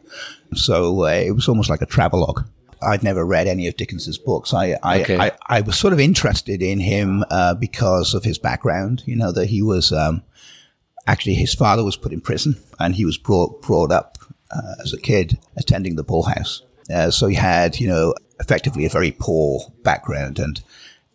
So 0.54 1.04
uh, 1.04 1.10
it 1.10 1.32
was 1.32 1.48
almost 1.48 1.70
like 1.70 1.82
a 1.82 1.86
travelogue. 1.86 2.44
I'd 2.82 3.02
never 3.02 3.24
read 3.24 3.46
any 3.46 3.66
of 3.68 3.76
Dickens's 3.76 4.18
books. 4.18 4.52
I 4.52 4.76
I, 4.82 5.00
okay. 5.02 5.18
I, 5.18 5.32
I, 5.46 5.60
was 5.60 5.78
sort 5.78 5.92
of 5.92 6.00
interested 6.00 6.62
in 6.62 6.80
him 6.80 7.24
uh, 7.30 7.54
because 7.54 8.14
of 8.14 8.24
his 8.24 8.38
background. 8.38 9.02
You 9.06 9.16
know 9.16 9.32
that 9.32 9.46
he 9.46 9.62
was 9.62 9.92
um, 9.92 10.22
actually 11.06 11.34
his 11.34 11.54
father 11.54 11.84
was 11.84 11.96
put 11.96 12.12
in 12.12 12.20
prison, 12.20 12.56
and 12.78 12.94
he 12.94 13.04
was 13.04 13.18
brought 13.18 13.62
brought 13.62 13.92
up 13.92 14.18
uh, 14.50 14.74
as 14.82 14.92
a 14.92 15.00
kid 15.00 15.38
attending 15.56 15.96
the 15.96 16.04
poorhouse. 16.04 16.62
Uh, 16.92 17.10
so 17.10 17.26
he 17.26 17.34
had 17.34 17.80
you 17.80 17.88
know 17.88 18.14
effectively 18.40 18.84
a 18.84 18.90
very 18.90 19.12
poor 19.12 19.72
background, 19.82 20.38
and 20.38 20.62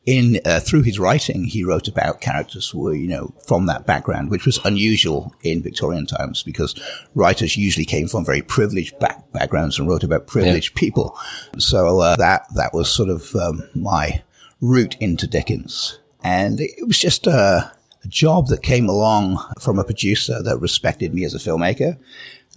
in 0.06 0.40
uh, 0.46 0.60
through 0.60 0.82
his 0.82 0.98
writing, 0.98 1.44
he 1.44 1.64
wrote 1.64 1.88
about 1.88 2.22
characters 2.22 2.70
who 2.70 2.80
were, 2.80 2.96
you 2.96 3.08
know, 3.08 3.34
from 3.48 3.68
that 3.68 3.86
background, 3.86 4.32
which 4.32 4.46
was 4.46 4.60
unusual 4.66 5.34
in 5.44 5.62
Victorian 5.62 6.08
times 6.08 6.42
because 6.42 6.76
writers 7.14 7.56
usually 7.56 7.86
came 7.86 8.08
from 8.08 8.26
very 8.26 8.42
privileged 8.42 8.98
back- 9.00 9.32
backgrounds 9.32 9.78
and 9.78 9.88
wrote 9.88 10.04
about 10.04 10.26
privileged 10.26 10.74
yeah. 10.76 10.80
people. 10.80 11.18
So 11.60 12.00
uh, 12.00 12.16
that 12.16 12.48
that 12.56 12.74
was 12.74 12.90
sort 12.90 13.10
of 13.10 13.36
um, 13.36 13.70
my 13.76 14.24
route 14.60 14.96
into 15.00 15.28
Dickens, 15.28 16.00
and 16.24 16.60
it 16.60 16.88
was 16.88 16.98
just 16.98 17.28
a, 17.28 17.72
a 18.04 18.08
job 18.08 18.48
that 18.48 18.64
came 18.64 18.90
along 18.90 19.38
from 19.60 19.78
a 19.78 19.84
producer 19.84 20.42
that 20.42 20.60
respected 20.60 21.14
me 21.14 21.26
as 21.26 21.36
a 21.36 21.40
filmmaker 21.40 22.00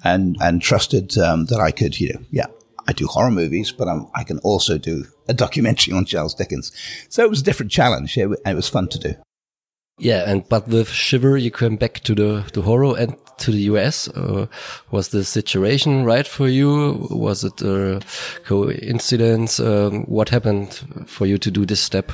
and 0.02 0.38
and 0.40 0.62
trusted 0.62 1.18
um, 1.18 1.44
that 1.46 1.60
I 1.60 1.72
could, 1.72 2.00
you 2.00 2.14
know, 2.14 2.20
yeah, 2.30 2.46
I 2.86 2.92
do 2.92 3.06
horror 3.06 3.30
movies, 3.30 3.72
but 3.72 3.88
I'm, 3.88 4.06
i 4.14 4.24
can 4.24 4.38
also 4.40 4.78
do 4.78 5.04
a 5.28 5.34
documentary 5.34 5.94
on 5.94 6.04
Charles 6.04 6.34
Dickens. 6.34 6.72
So 7.08 7.24
it 7.24 7.30
was 7.30 7.40
a 7.40 7.44
different 7.44 7.72
challenge. 7.72 8.16
It, 8.16 8.28
it 8.44 8.54
was 8.54 8.68
fun 8.68 8.88
to 8.88 8.98
do. 8.98 9.14
Yeah, 9.98 10.28
and 10.28 10.48
but 10.48 10.66
with 10.66 10.88
Shiver, 10.88 11.36
you 11.36 11.50
came 11.50 11.76
back 11.76 12.00
to 12.00 12.14
the 12.14 12.42
to 12.52 12.62
horror 12.62 12.98
and 12.98 13.16
to 13.38 13.52
the 13.52 13.62
US. 13.74 14.08
Uh, 14.08 14.46
was 14.90 15.08
the 15.08 15.24
situation 15.24 16.04
right 16.04 16.26
for 16.26 16.48
you? 16.48 17.06
Was 17.10 17.44
it 17.44 17.62
a 17.62 18.00
coincidence? 18.44 19.60
Um, 19.60 20.04
what 20.06 20.30
happened 20.30 21.06
for 21.06 21.26
you 21.26 21.38
to 21.38 21.50
do 21.50 21.64
this 21.64 21.80
step? 21.80 22.10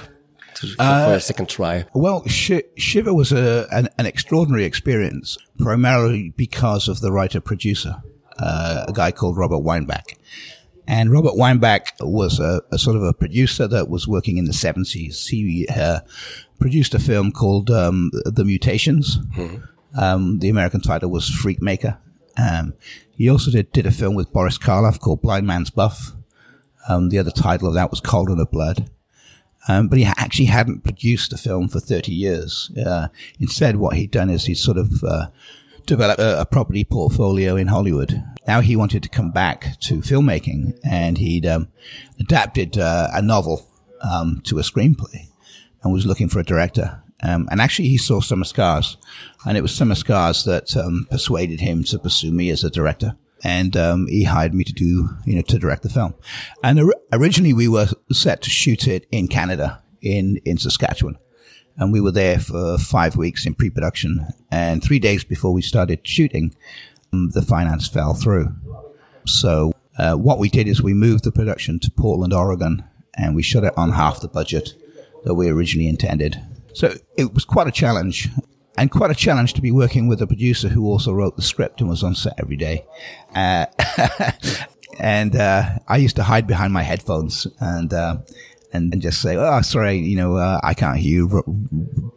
To, 0.57 0.75
uh, 0.79 1.07
for 1.07 1.15
a 1.15 1.21
second 1.21 1.49
try? 1.49 1.87
Well, 1.95 2.27
Sh 2.27 2.61
Shiver 2.77 3.15
was 3.15 3.33
a, 3.33 3.67
an, 3.73 3.89
an, 3.99 4.05
extraordinary 4.05 4.65
experience, 4.65 5.39
primarily 5.59 6.35
because 6.37 6.89
of 6.89 7.01
the 7.01 7.13
writer 7.13 7.41
producer, 7.41 7.97
uh, 8.39 8.85
a 8.89 8.93
guy 8.93 9.13
called 9.13 9.39
Robert 9.39 9.61
Weinbach. 9.61 10.17
And 10.91 11.13
Robert 11.13 11.37
Weinbach 11.37 11.93
was 12.01 12.41
a, 12.41 12.63
a, 12.73 12.77
sort 12.77 12.97
of 12.97 13.05
a 13.05 13.13
producer 13.13 13.69
that 13.69 13.89
was 13.89 14.09
working 14.09 14.39
in 14.39 14.47
the 14.47 14.53
70s. 14.53 15.29
He 15.29 15.65
uh, 15.69 16.01
produced 16.59 16.95
a 16.95 16.99
film 16.99 17.31
called 17.31 17.71
um, 17.71 18.11
The 18.25 18.45
Mutations. 18.45 19.19
Mm-hmm. 19.19 19.65
Um, 19.97 20.41
the 20.41 20.49
American 20.49 20.81
title 20.81 21.09
was 21.09 21.31
Freakmaker. 21.31 21.97
Um, 22.37 22.75
he 23.17 23.31
also 23.31 23.53
did, 23.53 23.71
did 23.71 23.87
a 23.87 23.93
film 23.93 24.17
with 24.17 24.33
Boris 24.33 24.59
Karloff 24.59 24.99
called 24.99 25.23
Blind 25.23 25.47
Man's 25.47 25.71
Buff. 25.71 26.11
Um, 26.89 27.11
the 27.11 27.21
other 27.21 27.31
title 27.31 27.69
of 27.69 27.75
that 27.75 27.93
was 27.93 28.01
Cauldron 28.01 28.41
of 28.41 28.47
the 28.47 28.51
Blood. 28.51 28.91
Um, 29.69 29.87
but 29.87 29.99
he 29.99 30.05
actually 30.05 30.47
hadn't 30.47 30.83
produced 30.83 31.33
a 31.33 31.39
film 31.39 31.69
for 31.69 31.79
30 31.79 32.11
years. 32.13 32.73
Uh, 32.85 33.09
instead, 33.39 33.77
what 33.77 33.95
he'd 33.95 34.11
done 34.11 34.29
is 34.29 34.47
he'd 34.47 34.57
sort 34.57 34.77
of 34.77 35.05
uh, 35.05 35.27
develop 35.91 36.21
a, 36.21 36.41
a, 36.41 36.47
property 36.47 36.85
portfolio 36.85 37.57
in 37.57 37.67
Hollywood. 37.67 38.23
Now 38.47 38.61
he 38.61 38.77
wanted 38.77 39.03
to 39.03 39.09
come 39.09 39.33
back 39.33 39.79
to 39.81 39.97
filmmaking, 39.97 40.79
and 40.85 41.19
he'd 41.19 41.45
um, 41.45 41.67
adapted 42.21 42.79
uh, 42.79 43.09
a 43.13 43.21
novel 43.21 43.69
um, 44.01 44.41
to 44.45 44.61
a 44.61 44.63
screenplay, 44.63 45.27
and 45.83 45.93
was 45.93 46.07
looking 46.07 46.29
for 46.29 46.39
a 46.39 46.45
director. 46.45 47.03
Um, 47.23 47.49
and 47.51 47.61
actually, 47.61 47.89
he 47.89 47.99
saw 47.99 48.21
Summer 48.21 48.45
Scars, 48.45 48.99
and 49.45 49.59
it 49.59 49.63
was 49.63 49.75
Summer 49.75 49.97
Scars 49.97 50.45
that 50.45 50.77
um, 50.77 51.09
persuaded 51.11 51.61
him 51.61 51.83
to 51.85 51.99
pursue 51.99 52.31
me 52.31 52.51
as 52.51 52.63
a 52.63 52.71
director. 52.71 53.17
And 53.43 53.77
um, 53.77 54.07
he 54.07 54.25
hired 54.25 54.55
me 54.55 54.65
to 54.65 54.73
do, 54.73 55.09
you 55.25 55.35
know, 55.35 55.43
to 55.43 55.59
direct 55.59 55.83
the 55.83 55.89
film. 55.89 56.15
And 56.63 56.79
or- 56.79 56.95
originally, 57.13 57.53
we 57.53 57.69
were 57.69 57.89
set 58.13 58.43
to 58.43 58.51
shoot 58.51 58.87
it 58.87 59.07
in 59.11 59.27
Canada, 59.27 59.83
in 60.01 60.41
in 60.45 60.57
Saskatchewan 60.57 61.19
and 61.77 61.93
we 61.93 62.01
were 62.01 62.11
there 62.11 62.39
for 62.39 62.79
five 62.79 63.17
weeks 63.17 63.47
in 63.47 63.55
pre-production. 63.55 64.27
And 64.51 64.83
three 64.83 64.99
days 64.99 65.25
before 65.25 65.53
we 65.53 65.63
started 65.63 66.07
shooting, 66.07 66.55
um, 67.13 67.31
the 67.31 67.43
finance 67.43 67.89
fell 67.89 68.15
through. 68.15 68.55
So 69.27 69.73
uh, 69.99 70.15
what 70.15 70.39
we 70.39 70.49
did 70.49 70.69
is 70.69 70.83
we 70.83 70.95
moved 70.95 71.25
the 71.25 71.33
production 71.33 71.79
to 71.81 71.91
Portland, 71.91 72.33
Oregon, 72.33 72.85
and 73.15 73.35
we 73.35 73.43
shot 73.43 73.65
it 73.65 73.77
on 73.77 73.93
half 73.93 74.21
the 74.21 74.29
budget 74.29 74.75
that 75.25 75.35
we 75.35 75.49
originally 75.49 75.89
intended. 75.89 76.41
So 76.73 76.95
it 77.17 77.35
was 77.35 77.45
quite 77.45 77.67
a 77.67 77.73
challenge. 77.73 78.29
and 78.79 78.91
quite 78.91 79.11
a 79.11 79.15
challenge 79.15 79.53
to 79.53 79.61
be 79.61 79.71
working 79.71 80.09
with 80.09 80.23
a 80.23 80.27
producer 80.27 80.69
who 80.69 80.87
also 80.87 81.13
wrote 81.13 81.37
the 81.37 81.43
script 81.43 81.81
and 81.81 81.91
was 81.91 82.03
on 82.03 82.15
set 82.15 82.33
every 82.39 82.57
day. 82.57 82.87
Uh, 83.35 83.67
and 84.99 85.37
uh, 85.37 85.79
I 85.87 85.99
used 85.99 86.17
to 86.17 86.23
hide 86.23 86.47
behind 86.47 86.73
my 86.73 86.83
headphones 86.83 87.47
and 87.59 87.93
uh, 87.93 88.19
and, 88.73 88.93
and 88.93 89.03
just 89.03 89.21
say, 89.21 89.37
"Oh, 89.37 89.61
sorry, 89.63 89.99
you 89.99 90.17
know, 90.17 90.37
uh, 90.37 90.61
I 90.63 90.75
can't 90.75 90.99
hear 90.99 91.27
you." 91.27 92.13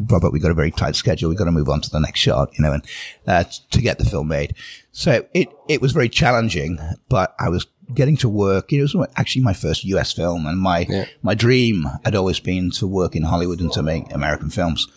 Robert, 0.00 0.32
we've 0.32 0.42
got 0.42 0.50
a 0.50 0.54
very 0.54 0.70
tight 0.70 0.96
schedule. 0.96 1.28
We've 1.28 1.38
got 1.38 1.44
to 1.44 1.52
move 1.52 1.68
on 1.68 1.80
to 1.82 1.90
the 1.90 2.00
next 2.00 2.20
shot, 2.20 2.50
you 2.58 2.62
know, 2.62 2.72
and 2.72 2.86
uh, 3.26 3.44
to 3.70 3.80
get 3.80 3.98
the 3.98 4.04
film 4.04 4.28
made. 4.28 4.54
So 4.92 5.26
it 5.34 5.48
it 5.68 5.80
was 5.80 5.92
very 5.92 6.08
challenging, 6.08 6.78
but 7.08 7.34
I 7.38 7.48
was 7.48 7.66
getting 7.94 8.16
to 8.18 8.28
work. 8.28 8.72
It 8.72 8.82
was 8.82 8.96
actually 9.16 9.42
my 9.42 9.52
first 9.52 9.84
US 9.84 10.12
film, 10.12 10.46
and 10.46 10.58
my 10.58 10.86
yeah. 10.88 11.06
my 11.22 11.34
dream 11.34 11.86
had 12.04 12.14
always 12.14 12.40
been 12.40 12.70
to 12.72 12.86
work 12.86 13.14
in 13.14 13.22
Hollywood 13.22 13.60
and 13.60 13.72
to 13.72 13.82
make 13.82 14.12
American 14.12 14.50
films. 14.50 14.88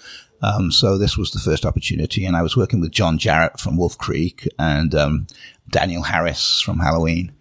Um, 0.43 0.71
so 0.71 0.97
this 0.97 1.17
was 1.17 1.31
the 1.31 1.39
first 1.39 1.65
opportunity, 1.65 2.25
and 2.25 2.35
I 2.35 2.41
was 2.41 2.57
working 2.57 2.81
with 2.81 2.91
John 2.91 3.19
Jarratt 3.19 3.59
from 3.59 3.77
Wolf 3.77 3.97
Creek 3.97 4.47
and 4.57 4.95
um, 4.95 5.27
Danielle 5.69 6.03
Harris 6.03 6.61
from 6.61 6.79
Halloween, 6.79 7.31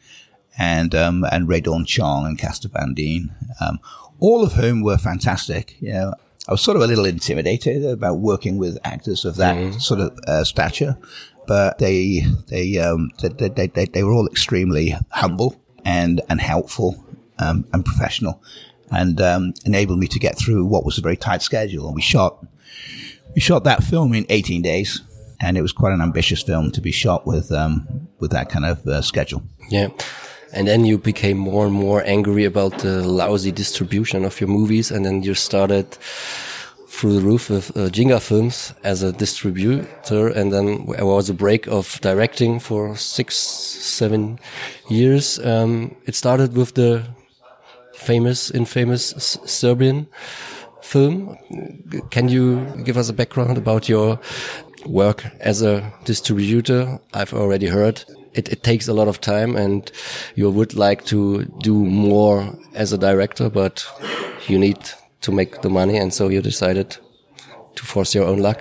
and 0.60 0.94
um, 0.94 1.24
and 1.32 1.48
Rae 1.48 1.60
Dawn 1.60 1.86
Chong 1.86 2.26
and 2.26 2.38
Casper 2.38 2.68
Van 2.68 2.92
Dien, 2.92 3.34
um, 3.60 3.80
all 4.20 4.44
of 4.44 4.52
whom 4.52 4.82
were 4.82 4.98
fantastic. 4.98 5.74
You 5.80 5.94
know, 5.94 6.14
I 6.46 6.52
was 6.52 6.60
sort 6.60 6.76
of 6.76 6.82
a 6.82 6.86
little 6.86 7.06
intimidated 7.06 7.82
about 7.82 8.18
working 8.18 8.58
with 8.58 8.78
actors 8.84 9.24
of 9.24 9.36
that 9.36 9.56
mm. 9.56 9.80
sort 9.80 10.00
of 10.00 10.18
uh, 10.28 10.44
stature, 10.44 10.98
but 11.46 11.78
they 11.78 12.26
they, 12.48 12.78
um, 12.78 13.10
they, 13.22 13.48
they, 13.48 13.66
they 13.68 13.86
they 13.86 14.04
were 14.04 14.12
all 14.12 14.26
extremely 14.26 14.94
humble 15.08 15.58
and 15.86 16.20
and 16.28 16.42
helpful 16.42 17.02
um, 17.38 17.64
and 17.72 17.82
professional, 17.82 18.42
and 18.90 19.18
um, 19.18 19.54
enabled 19.64 19.98
me 19.98 20.08
to 20.08 20.18
get 20.18 20.36
through 20.38 20.66
what 20.66 20.84
was 20.84 20.98
a 20.98 21.00
very 21.00 21.16
tight 21.16 21.40
schedule. 21.40 21.86
And 21.86 21.94
we 21.94 22.02
shot 22.02 22.44
we 23.34 23.40
shot 23.40 23.64
that 23.64 23.82
film 23.82 24.12
in 24.12 24.26
18 24.28 24.60
days, 24.60 25.00
and 25.40 25.56
it 25.56 25.62
was 25.62 25.72
quite 25.72 25.94
an 25.94 26.02
ambitious 26.02 26.42
film 26.42 26.70
to 26.72 26.82
be 26.82 26.92
shot 26.92 27.26
with 27.26 27.50
um, 27.50 28.08
with 28.18 28.32
that 28.32 28.50
kind 28.50 28.66
of 28.66 28.86
uh, 28.86 29.00
schedule. 29.00 29.42
Yeah. 29.70 29.88
And 30.52 30.66
then 30.66 30.84
you 30.84 30.98
became 30.98 31.38
more 31.38 31.64
and 31.66 31.74
more 31.74 32.02
angry 32.04 32.44
about 32.44 32.78
the 32.78 33.06
lousy 33.06 33.52
distribution 33.52 34.24
of 34.24 34.40
your 34.40 34.48
movies, 34.48 34.90
and 34.90 35.04
then 35.04 35.22
you 35.22 35.34
started 35.34 35.96
through 36.88 37.14
the 37.14 37.20
roof 37.20 37.48
with 37.48 37.70
uh, 37.76 37.88
Jinga 37.88 38.20
Films 38.20 38.74
as 38.82 39.02
a 39.02 39.12
distributor, 39.12 40.28
and 40.28 40.52
then 40.52 40.86
there 40.86 41.06
was 41.06 41.30
a 41.30 41.34
break 41.34 41.66
of 41.68 41.98
directing 42.00 42.58
for 42.58 42.96
six, 42.96 43.36
seven 43.36 44.38
years. 44.88 45.38
Um, 45.38 45.94
it 46.06 46.14
started 46.14 46.56
with 46.56 46.74
the 46.74 47.04
famous, 47.94 48.50
infamous 48.50 49.38
Serbian 49.44 50.08
film. 50.82 51.38
Can 52.10 52.28
you 52.28 52.66
give 52.84 52.96
us 52.96 53.08
a 53.08 53.12
background 53.12 53.56
about 53.56 53.88
your 53.88 54.18
work 54.84 55.24
as 55.40 55.62
a 55.62 55.92
distributor? 56.04 56.98
I've 57.14 57.32
already 57.32 57.68
heard 57.68 58.04
it, 58.34 58.48
it 58.48 58.62
takes 58.62 58.88
a 58.88 58.92
lot 58.92 59.08
of 59.08 59.20
time 59.20 59.56
and 59.56 59.90
you 60.34 60.50
would 60.50 60.74
like 60.74 61.04
to 61.06 61.44
do 61.62 61.74
more 61.74 62.56
as 62.74 62.92
a 62.92 62.98
director, 62.98 63.50
but 63.50 63.86
you 64.46 64.58
need 64.58 64.78
to 65.22 65.32
make 65.32 65.62
the 65.62 65.70
money. 65.70 65.96
And 65.96 66.12
so 66.12 66.28
you 66.28 66.40
decided 66.40 66.96
to 67.74 67.84
force 67.84 68.14
your 68.14 68.26
own 68.26 68.38
luck. 68.38 68.60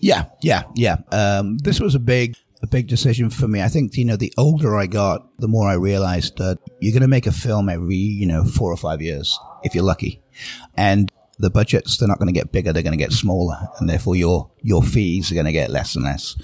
Yeah. 0.00 0.24
Yeah. 0.42 0.64
Yeah. 0.74 0.96
Um, 1.12 1.58
this 1.58 1.80
was 1.80 1.94
a 1.94 1.98
big, 1.98 2.36
a 2.62 2.66
big 2.66 2.88
decision 2.88 3.30
for 3.30 3.48
me. 3.48 3.62
I 3.62 3.68
think, 3.68 3.96
you 3.96 4.04
know, 4.04 4.16
the 4.16 4.32
older 4.36 4.76
I 4.76 4.86
got, 4.86 5.26
the 5.38 5.48
more 5.48 5.68
I 5.68 5.74
realized 5.74 6.38
that 6.38 6.58
you're 6.80 6.92
going 6.92 7.02
to 7.02 7.08
make 7.08 7.26
a 7.26 7.32
film 7.32 7.68
every, 7.68 7.96
you 7.96 8.26
know, 8.26 8.44
four 8.44 8.72
or 8.72 8.76
five 8.76 9.02
years 9.02 9.38
if 9.62 9.74
you're 9.74 9.84
lucky. 9.84 10.22
And 10.76 11.10
the 11.38 11.50
budgets, 11.50 11.96
they're 11.96 12.08
not 12.08 12.18
going 12.18 12.32
to 12.32 12.38
get 12.38 12.52
bigger. 12.52 12.72
They're 12.72 12.82
going 12.82 12.98
to 12.98 13.04
get 13.04 13.12
smaller. 13.12 13.68
And 13.78 13.88
therefore 13.88 14.16
your, 14.16 14.50
your 14.62 14.82
fees 14.82 15.30
are 15.30 15.34
going 15.34 15.46
to 15.46 15.52
get 15.52 15.70
less 15.70 15.94
and 15.94 16.04
less. 16.04 16.36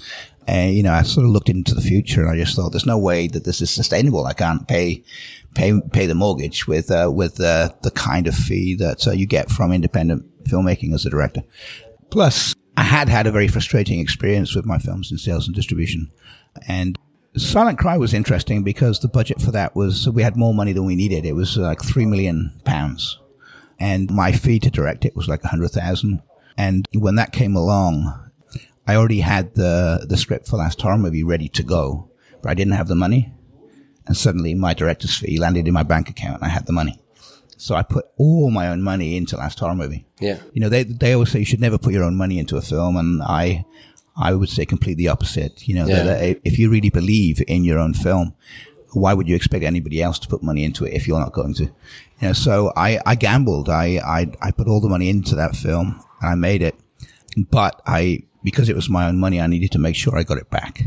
And, 0.47 0.73
you 0.73 0.83
know, 0.83 0.93
I 0.93 1.03
sort 1.03 1.25
of 1.25 1.31
looked 1.31 1.49
into 1.49 1.75
the 1.75 1.81
future 1.81 2.21
and 2.21 2.31
I 2.31 2.35
just 2.35 2.55
thought 2.55 2.71
there's 2.71 2.85
no 2.85 2.97
way 2.97 3.27
that 3.27 3.45
this 3.45 3.61
is 3.61 3.69
sustainable. 3.69 4.25
I 4.25 4.33
can't 4.33 4.67
pay, 4.67 5.03
pay, 5.53 5.79
pay 5.93 6.07
the 6.07 6.15
mortgage 6.15 6.67
with, 6.67 6.89
uh, 6.89 7.11
with, 7.13 7.39
uh, 7.39 7.69
the 7.83 7.91
kind 7.91 8.27
of 8.27 8.35
fee 8.35 8.75
that 8.75 9.07
uh, 9.07 9.11
you 9.11 9.27
get 9.27 9.51
from 9.51 9.71
independent 9.71 10.43
filmmaking 10.45 10.93
as 10.93 11.05
a 11.05 11.09
director. 11.09 11.43
Plus, 12.09 12.55
I 12.75 12.83
had 12.83 13.07
had 13.07 13.27
a 13.27 13.31
very 13.31 13.47
frustrating 13.47 13.99
experience 13.99 14.55
with 14.55 14.65
my 14.65 14.79
films 14.79 15.11
in 15.11 15.17
sales 15.17 15.47
and 15.47 15.55
distribution. 15.55 16.11
And 16.67 16.97
Silent 17.37 17.77
Cry 17.77 17.97
was 17.97 18.13
interesting 18.13 18.63
because 18.63 18.99
the 18.99 19.07
budget 19.07 19.41
for 19.41 19.51
that 19.51 19.75
was, 19.75 20.09
we 20.09 20.23
had 20.23 20.35
more 20.35 20.53
money 20.53 20.73
than 20.73 20.85
we 20.85 20.95
needed. 20.95 21.25
It 21.25 21.35
was 21.35 21.55
like 21.55 21.83
three 21.83 22.05
million 22.05 22.51
pounds. 22.65 23.19
And 23.79 24.11
my 24.11 24.31
fee 24.31 24.59
to 24.59 24.69
direct 24.69 25.05
it 25.05 25.15
was 25.15 25.27
like 25.27 25.43
a 25.43 25.47
hundred 25.47 25.69
thousand. 25.69 26.21
And 26.57 26.85
when 26.93 27.15
that 27.15 27.31
came 27.31 27.55
along, 27.55 28.30
I 28.91 28.97
already 28.97 29.21
had 29.21 29.55
the, 29.55 30.05
the 30.09 30.17
script 30.17 30.49
for 30.49 30.57
Last 30.57 30.81
Horror 30.81 30.97
Movie 30.97 31.23
ready 31.23 31.47
to 31.47 31.63
go, 31.63 32.09
but 32.41 32.49
I 32.49 32.53
didn't 32.53 32.73
have 32.73 32.89
the 32.89 32.95
money. 32.95 33.31
And 34.05 34.17
suddenly 34.17 34.53
my 34.53 34.73
director's 34.73 35.15
fee 35.15 35.39
landed 35.39 35.65
in 35.65 35.73
my 35.73 35.83
bank 35.83 36.09
account 36.09 36.41
and 36.41 36.43
I 36.43 36.49
had 36.49 36.65
the 36.65 36.73
money. 36.73 36.99
So 37.55 37.73
I 37.75 37.83
put 37.83 38.05
all 38.17 38.51
my 38.51 38.67
own 38.67 38.81
money 38.81 39.15
into 39.15 39.37
Last 39.37 39.59
Horror 39.59 39.75
Movie. 39.75 40.05
Yeah. 40.19 40.39
You 40.51 40.59
know, 40.59 40.67
they, 40.67 40.83
they 40.83 41.13
always 41.13 41.31
say 41.31 41.39
you 41.39 41.45
should 41.45 41.61
never 41.61 41.77
put 41.77 41.93
your 41.93 42.03
own 42.03 42.17
money 42.17 42.37
into 42.37 42.57
a 42.57 42.61
film. 42.61 42.97
And 42.97 43.21
I, 43.23 43.63
I 44.17 44.33
would 44.33 44.49
say 44.49 44.65
completely 44.65 45.07
opposite. 45.07 45.65
You 45.69 45.75
know, 45.75 45.85
yeah. 45.85 46.03
that 46.03 46.41
if 46.43 46.59
you 46.59 46.69
really 46.69 46.89
believe 46.89 47.41
in 47.47 47.63
your 47.63 47.79
own 47.79 47.93
film, 47.93 48.35
why 48.91 49.13
would 49.13 49.29
you 49.29 49.37
expect 49.37 49.63
anybody 49.63 50.01
else 50.01 50.19
to 50.19 50.27
put 50.27 50.43
money 50.43 50.65
into 50.65 50.83
it 50.83 50.93
if 50.93 51.07
you're 51.07 51.19
not 51.19 51.31
going 51.31 51.53
to? 51.53 51.63
You 51.63 51.71
know, 52.19 52.33
so 52.33 52.73
I, 52.75 52.99
I 53.05 53.15
gambled. 53.15 53.69
I, 53.69 54.01
I, 54.05 54.31
I 54.41 54.51
put 54.51 54.67
all 54.67 54.81
the 54.81 54.89
money 54.89 55.09
into 55.09 55.35
that 55.35 55.55
film 55.55 56.03
and 56.19 56.29
I 56.29 56.35
made 56.35 56.61
it, 56.61 56.75
but 57.37 57.81
I 57.85 58.23
because 58.43 58.69
it 58.69 58.75
was 58.75 58.89
my 58.89 59.07
own 59.07 59.19
money, 59.19 59.39
I 59.39 59.47
needed 59.47 59.71
to 59.71 59.79
make 59.79 59.95
sure 59.95 60.17
I 60.17 60.23
got 60.23 60.37
it 60.37 60.49
back. 60.49 60.83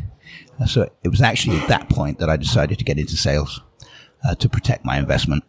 So 0.67 0.89
it 1.03 1.09
was 1.09 1.21
actually 1.21 1.59
at 1.59 1.69
that 1.69 1.89
point 1.89 2.19
that 2.19 2.31
I 2.31 2.37
decided 2.37 2.79
to 2.79 2.85
get 2.85 2.99
into 2.99 3.17
sales 3.17 3.61
uh, 4.25 4.35
to 4.37 4.49
protect 4.49 4.85
my 4.85 4.99
investment. 4.99 5.45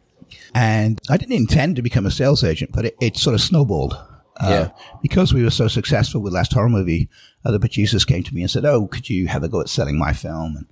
And 0.53 0.99
I 1.09 1.17
didn't 1.17 1.35
intend 1.35 1.75
to 1.75 1.81
become 1.81 2.05
a 2.05 2.11
sales 2.11 2.43
agent, 2.43 2.71
but 2.73 2.85
it, 2.85 2.95
it 3.01 3.17
sort 3.17 3.33
of 3.33 3.41
snowballed. 3.41 3.93
Uh, 4.37 4.49
yeah. 4.49 4.69
Because 5.01 5.33
we 5.33 5.43
were 5.43 5.49
so 5.49 5.67
successful 5.67 6.21
with 6.21 6.33
Last 6.33 6.53
Horror 6.53 6.69
Movie, 6.69 7.09
other 7.45 7.59
producers 7.59 8.03
came 8.03 8.23
to 8.23 8.35
me 8.35 8.41
and 8.41 8.51
said, 8.51 8.65
"Oh, 8.65 8.87
could 8.87 9.09
you 9.09 9.27
have 9.27 9.43
a 9.43 9.47
go 9.47 9.61
at 9.61 9.69
selling 9.69 9.97
my 9.97 10.11
film?" 10.11 10.57
And 10.57 10.65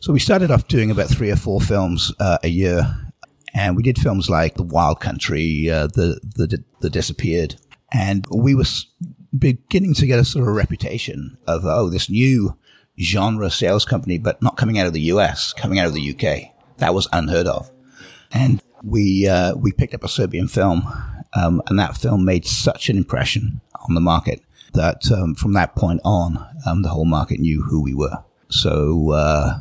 so 0.00 0.12
we 0.12 0.18
started 0.18 0.50
off 0.50 0.66
doing 0.66 0.90
about 0.90 1.08
three 1.08 1.30
or 1.30 1.36
four 1.36 1.60
films 1.60 2.12
uh, 2.18 2.38
a 2.42 2.48
year, 2.48 3.12
and 3.54 3.76
we 3.76 3.84
did 3.84 3.98
films 3.98 4.28
like 4.28 4.54
The 4.54 4.64
Wild 4.64 5.00
Country, 5.00 5.70
uh, 5.70 5.86
the, 5.86 6.20
the 6.34 6.64
the 6.80 6.90
Disappeared, 6.90 7.54
and 7.92 8.26
we 8.34 8.56
were 8.56 8.64
beginning 9.36 9.94
to 9.94 10.06
get 10.06 10.18
a 10.18 10.24
sort 10.24 10.48
of 10.48 10.54
reputation 10.54 11.38
of, 11.46 11.64
oh, 11.64 11.88
this 11.88 12.08
new 12.08 12.56
genre 12.98 13.50
sales 13.50 13.84
company, 13.84 14.18
but 14.18 14.40
not 14.40 14.56
coming 14.56 14.78
out 14.78 14.86
of 14.86 14.92
the 14.92 15.00
US, 15.02 15.52
coming 15.52 15.78
out 15.78 15.86
of 15.86 15.94
the 15.94 16.10
UK. 16.14 16.52
That 16.78 16.94
was 16.94 17.08
unheard 17.12 17.46
of. 17.46 17.70
And 18.32 18.62
we, 18.82 19.28
uh, 19.28 19.54
we 19.54 19.72
picked 19.72 19.94
up 19.94 20.04
a 20.04 20.08
Serbian 20.08 20.48
film, 20.48 20.86
um, 21.34 21.62
and 21.66 21.78
that 21.78 21.96
film 21.96 22.24
made 22.24 22.46
such 22.46 22.88
an 22.88 22.96
impression 22.96 23.60
on 23.88 23.94
the 23.94 24.00
market 24.00 24.40
that, 24.74 25.10
um, 25.10 25.34
from 25.34 25.52
that 25.54 25.74
point 25.74 26.00
on, 26.04 26.44
um, 26.66 26.82
the 26.82 26.88
whole 26.88 27.04
market 27.04 27.40
knew 27.40 27.62
who 27.62 27.82
we 27.82 27.94
were. 27.94 28.22
So, 28.48 29.12
uh, 29.12 29.58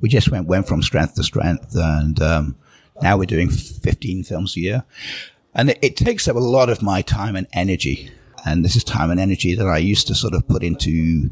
we 0.00 0.08
just 0.08 0.30
went, 0.30 0.46
went 0.46 0.68
from 0.68 0.82
strength 0.82 1.14
to 1.14 1.22
strength 1.22 1.74
and, 1.74 2.20
um, 2.20 2.56
now 3.02 3.16
we're 3.16 3.24
doing 3.24 3.50
15 3.50 4.22
films 4.22 4.56
a 4.56 4.60
year. 4.60 4.84
And 5.54 5.70
it, 5.70 5.78
it 5.82 5.96
takes 5.96 6.28
up 6.28 6.36
a 6.36 6.40
lot 6.40 6.68
of 6.68 6.82
my 6.82 7.02
time 7.02 7.36
and 7.36 7.46
energy 7.52 8.10
and 8.44 8.64
this 8.64 8.76
is 8.76 8.84
time 8.84 9.10
and 9.10 9.20
energy 9.20 9.54
that 9.54 9.66
I 9.66 9.78
used 9.78 10.06
to 10.08 10.14
sort 10.14 10.34
of 10.34 10.46
put 10.46 10.62
into 10.62 11.30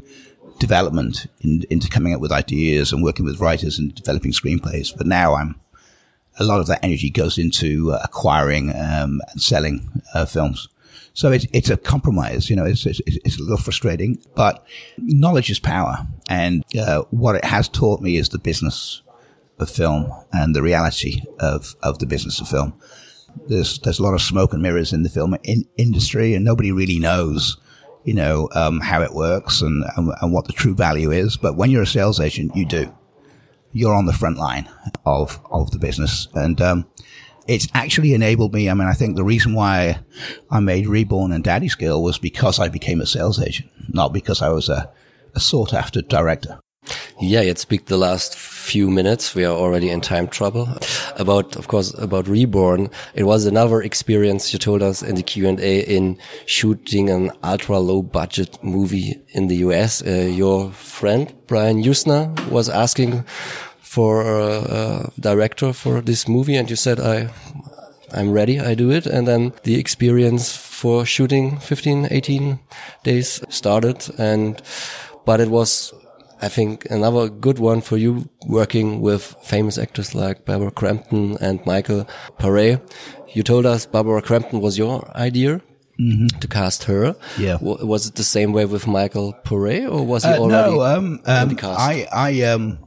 development, 0.59 1.27
in, 1.41 1.63
into 1.69 1.89
coming 1.89 2.13
up 2.13 2.21
with 2.21 2.31
ideas 2.31 2.91
and 2.91 3.03
working 3.03 3.25
with 3.25 3.39
writers 3.39 3.77
and 3.77 3.93
developing 3.93 4.31
screenplays. 4.31 4.95
But 4.95 5.07
now 5.07 5.35
I'm, 5.35 5.59
a 6.39 6.43
lot 6.43 6.59
of 6.59 6.67
that 6.67 6.83
energy 6.83 7.09
goes 7.09 7.37
into 7.37 7.91
uh, 7.91 7.99
acquiring 8.03 8.69
um, 8.69 9.21
and 9.31 9.41
selling 9.41 10.01
uh, 10.13 10.25
films. 10.25 10.67
So 11.13 11.31
it's, 11.31 11.45
it's 11.53 11.69
a 11.69 11.77
compromise, 11.77 12.49
you 12.49 12.55
know, 12.55 12.65
it's, 12.65 12.85
it's, 12.87 12.99
it's, 13.05 13.37
a 13.37 13.43
little 13.43 13.57
frustrating, 13.57 14.17
but 14.35 14.65
knowledge 14.97 15.51
is 15.51 15.59
power. 15.59 15.97
And 16.27 16.63
uh, 16.75 17.03
what 17.11 17.35
it 17.35 17.45
has 17.45 17.69
taught 17.69 18.01
me 18.01 18.15
is 18.15 18.29
the 18.29 18.39
business 18.39 19.03
of 19.59 19.69
film 19.69 20.11
and 20.31 20.55
the 20.55 20.63
reality 20.63 21.21
of, 21.39 21.75
of 21.83 21.99
the 21.99 22.07
business 22.07 22.41
of 22.41 22.47
film 22.47 22.73
there's 23.47 23.79
there's 23.79 23.99
a 23.99 24.03
lot 24.03 24.13
of 24.13 24.21
smoke 24.21 24.53
and 24.53 24.61
mirrors 24.61 24.93
in 24.93 25.03
the 25.03 25.09
film 25.09 25.35
in, 25.43 25.65
industry, 25.77 26.33
and 26.33 26.45
nobody 26.45 26.71
really 26.71 26.99
knows, 26.99 27.57
you 28.03 28.13
know, 28.13 28.49
um, 28.53 28.79
how 28.79 29.01
it 29.01 29.13
works 29.13 29.61
and, 29.61 29.83
and, 29.97 30.11
and 30.21 30.33
what 30.33 30.45
the 30.45 30.53
true 30.53 30.75
value 30.75 31.11
is. 31.11 31.37
But 31.37 31.55
when 31.55 31.71
you're 31.71 31.83
a 31.83 31.87
sales 31.87 32.19
agent, 32.19 32.55
you 32.55 32.65
do. 32.65 32.93
You're 33.71 33.95
on 33.95 34.05
the 34.05 34.13
front 34.13 34.37
line 34.37 34.69
of 35.05 35.39
of 35.49 35.71
the 35.71 35.79
business, 35.79 36.27
and 36.35 36.61
um, 36.61 36.85
it's 37.47 37.67
actually 37.73 38.13
enabled 38.13 38.53
me. 38.53 38.69
I 38.69 38.73
mean, 38.73 38.87
I 38.87 38.93
think 38.93 39.15
the 39.15 39.23
reason 39.23 39.53
why 39.53 39.99
I 40.49 40.59
made 40.59 40.87
Reborn 40.87 41.31
and 41.31 41.43
Daddy's 41.43 41.75
Girl 41.75 42.03
was 42.03 42.17
because 42.17 42.59
I 42.59 42.69
became 42.69 43.01
a 43.01 43.05
sales 43.05 43.41
agent, 43.41 43.69
not 43.89 44.13
because 44.13 44.41
I 44.41 44.49
was 44.49 44.69
a, 44.69 44.91
a 45.35 45.39
sought 45.39 45.73
after 45.73 46.01
director. 46.01 46.59
Yeah, 47.25 47.39
yet 47.39 47.57
speak 47.57 47.85
the 47.85 47.95
last 47.95 48.35
few 48.35 48.89
minutes. 48.89 49.33
We 49.33 49.45
are 49.45 49.55
already 49.55 49.89
in 49.89 50.01
time 50.01 50.27
trouble. 50.27 50.67
About, 51.15 51.55
of 51.55 51.69
course, 51.69 51.93
about 51.97 52.27
Reborn. 52.27 52.89
It 53.13 53.23
was 53.23 53.45
another 53.45 53.81
experience 53.81 54.51
you 54.51 54.59
told 54.59 54.83
us 54.83 55.01
in 55.01 55.15
the 55.15 55.23
Q&A 55.23 55.79
in 55.79 56.17
shooting 56.47 57.09
an 57.09 57.31
ultra 57.41 57.79
low 57.79 58.01
budget 58.01 58.61
movie 58.61 59.21
in 59.29 59.47
the 59.47 59.55
US. 59.67 60.03
Uh, 60.05 60.29
your 60.29 60.71
friend, 60.71 61.33
Brian 61.47 61.81
Yuzna, 61.81 62.37
was 62.49 62.67
asking 62.67 63.23
for 63.79 64.23
a, 64.23 64.57
a 65.07 65.11
director 65.17 65.71
for 65.71 66.01
this 66.01 66.27
movie 66.27 66.57
and 66.57 66.69
you 66.69 66.75
said, 66.75 66.99
I, 66.99 67.29
I'm 68.11 68.33
ready, 68.33 68.59
I 68.59 68.75
do 68.75 68.91
it. 68.91 69.05
And 69.05 69.25
then 69.25 69.53
the 69.63 69.79
experience 69.79 70.57
for 70.57 71.05
shooting 71.05 71.57
15, 71.59 72.09
18 72.11 72.59
days 73.03 73.41
started 73.47 74.09
and, 74.17 74.61
but 75.25 75.39
it 75.39 75.49
was 75.49 75.93
I 76.43 76.49
think 76.49 76.85
another 76.89 77.29
good 77.29 77.57
one 77.57 77.79
for 77.79 77.95
you 77.95 78.27
working 78.47 78.99
with 78.99 79.33
famous 79.43 79.77
actors 79.77 80.13
like 80.13 80.43
Barbara 80.43 80.71
Crampton 80.71 81.37
and 81.39 81.65
Michael 81.65 82.05
Paré. 82.37 82.81
You 83.33 83.43
told 83.43 83.65
us 83.65 83.85
Barbara 83.85 84.21
Crampton 84.21 84.59
was 84.59 84.77
your 84.77 85.09
idea. 85.15 85.61
Mm 85.99 86.11
-hmm. 86.17 86.39
To 86.39 86.47
cast 86.47 86.83
her, 86.83 87.15
yeah. 87.37 87.59
W 87.59 87.87
was 87.87 88.07
it 88.07 88.15
the 88.15 88.23
same 88.23 88.51
way 88.51 88.65
with 88.65 88.87
Michael 88.87 89.33
Paré, 89.45 89.87
or 89.87 90.07
was 90.07 90.23
he 90.23 90.31
uh, 90.31 90.39
already 90.41 90.75
no, 90.75 90.97
um, 90.97 91.19
um? 91.25 91.57
I, 91.91 92.07
I, 92.27 92.31
um, 92.51 92.77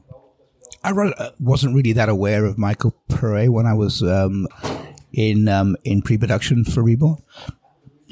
I 0.85 0.91
uh, 0.91 1.31
wasn't 1.39 1.75
really 1.77 1.95
that 1.95 2.09
aware 2.09 2.45
of 2.49 2.57
Michael 2.59 2.93
Paré 3.09 3.49
when 3.49 3.67
I 3.73 3.75
was 3.85 4.03
um, 4.03 4.47
in 5.13 5.49
um, 5.49 5.77
in 5.83 6.03
pre-production 6.03 6.65
for 6.65 6.83
Reborn. 6.85 7.17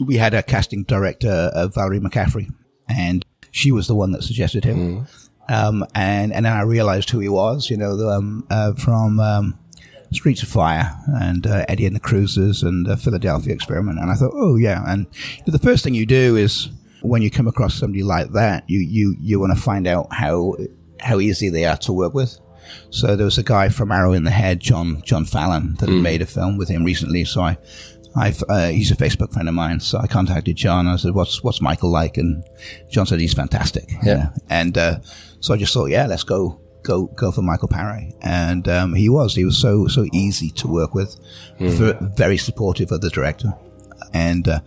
We 0.07 0.19
had 0.19 0.35
a 0.35 0.43
casting 0.43 0.85
director, 0.87 1.51
uh, 1.55 1.69
Valerie 1.75 2.01
McCaffrey, 2.01 2.47
and 2.89 3.25
she 3.51 3.73
was 3.73 3.87
the 3.87 3.95
one 3.95 4.13
that 4.13 4.23
suggested 4.23 4.65
him. 4.65 4.79
Mm. 4.79 5.07
Um, 5.49 5.85
and, 5.95 6.33
and 6.33 6.47
then 6.47 6.53
I 6.53 6.63
realized 6.63 7.11
who 7.11 7.21
he 7.21 7.29
was, 7.29 7.71
you 7.71 7.77
know, 7.77 7.93
um, 8.09 8.47
uh, 8.51 8.73
from, 8.75 9.21
um, 9.21 9.59
Streets 10.13 10.45
of 10.45 10.49
Fire 10.49 10.97
and 11.09 11.45
uh, 11.45 11.65
Eddie 11.69 11.87
and 11.87 11.97
the 11.97 12.01
Cruisers 12.01 12.63
and 12.63 12.87
the 12.87 12.97
Philadelphia 12.97 13.53
Experiment. 13.53 13.99
And 13.99 14.13
I 14.13 14.15
thought, 14.15 14.33
oh 14.33 14.55
yeah. 14.55 14.85
And 14.87 15.07
the 15.45 15.59
first 15.59 15.83
thing 15.83 15.95
you 15.95 16.07
do 16.07 16.37
is 16.37 16.69
when 17.03 17.21
you 17.21 17.31
come 17.31 17.49
across 17.49 17.75
somebody 17.75 18.05
like 18.05 18.31
that, 18.31 18.63
you, 18.69 18.79
you, 18.79 19.17
you 19.19 19.41
want 19.41 19.57
to 19.57 19.61
find 19.61 19.89
out 19.89 20.07
how, 20.13 20.55
how 21.01 21.19
easy 21.19 21.49
they 21.49 21.65
are 21.65 21.77
to 21.79 21.93
work 21.93 22.15
with. 22.15 22.39
So 22.91 23.17
there 23.17 23.25
was 23.25 23.39
a 23.39 23.43
guy 23.43 23.69
from 23.69 23.91
Arrow 23.91 24.13
in 24.13 24.23
the 24.23 24.31
Head, 24.31 24.61
John, 24.61 25.03
John 25.03 25.25
Fallon, 25.25 25.75
that 25.81 25.89
mm. 25.89 26.01
made 26.01 26.23
a 26.23 26.27
film 26.27 26.59
with 26.59 26.69
him 26.69 26.85
recently. 26.85 27.25
So 27.25 27.43
I, 27.43 27.59
I've, 28.17 28.43
uh, 28.49 28.69
he's 28.69 28.93
a 28.93 28.97
Facebook 28.97 29.33
friend 29.33 29.49
of 29.49 29.55
mine. 29.55 29.81
So 29.81 29.99
I 29.99 30.07
contacted 30.07 30.57
John. 30.57 30.87
I 30.87 30.95
said, 30.97 31.15
what's, 31.15 31.43
what's 31.43 31.61
Michael 31.61 31.91
like? 31.91 32.17
And 32.17 32.45
John 32.89 33.05
said, 33.05 33.19
he's 33.19 33.35
fantastic. 33.35 33.91
Yeah. 34.05 34.31
And, 34.49 34.79
uh, 34.79 35.01
so 35.45 35.53
I 35.53 35.59
just 35.59 35.75
thought, 35.75 35.91
yeah, 35.91 36.07
let's 36.07 36.23
go, 36.23 36.59
go, 36.83 37.05
go 37.09 37.31
for 37.31 37.43
Michael 37.43 37.69
Paré. 37.69 38.15
And, 38.23 38.67
um, 38.67 38.95
he 38.95 39.11
was, 39.11 39.35
he 39.35 39.45
was 39.45 39.59
so, 39.59 39.87
so 39.89 40.07
easy 40.15 40.49
to 40.53 40.67
work 40.67 40.95
with, 40.95 41.21
mm. 41.61 42.17
very 42.17 42.39
supportive 42.39 42.91
of 42.91 43.03
the 43.03 43.11
director 43.11 43.53
and, 44.15 44.49
uh, 44.49 44.61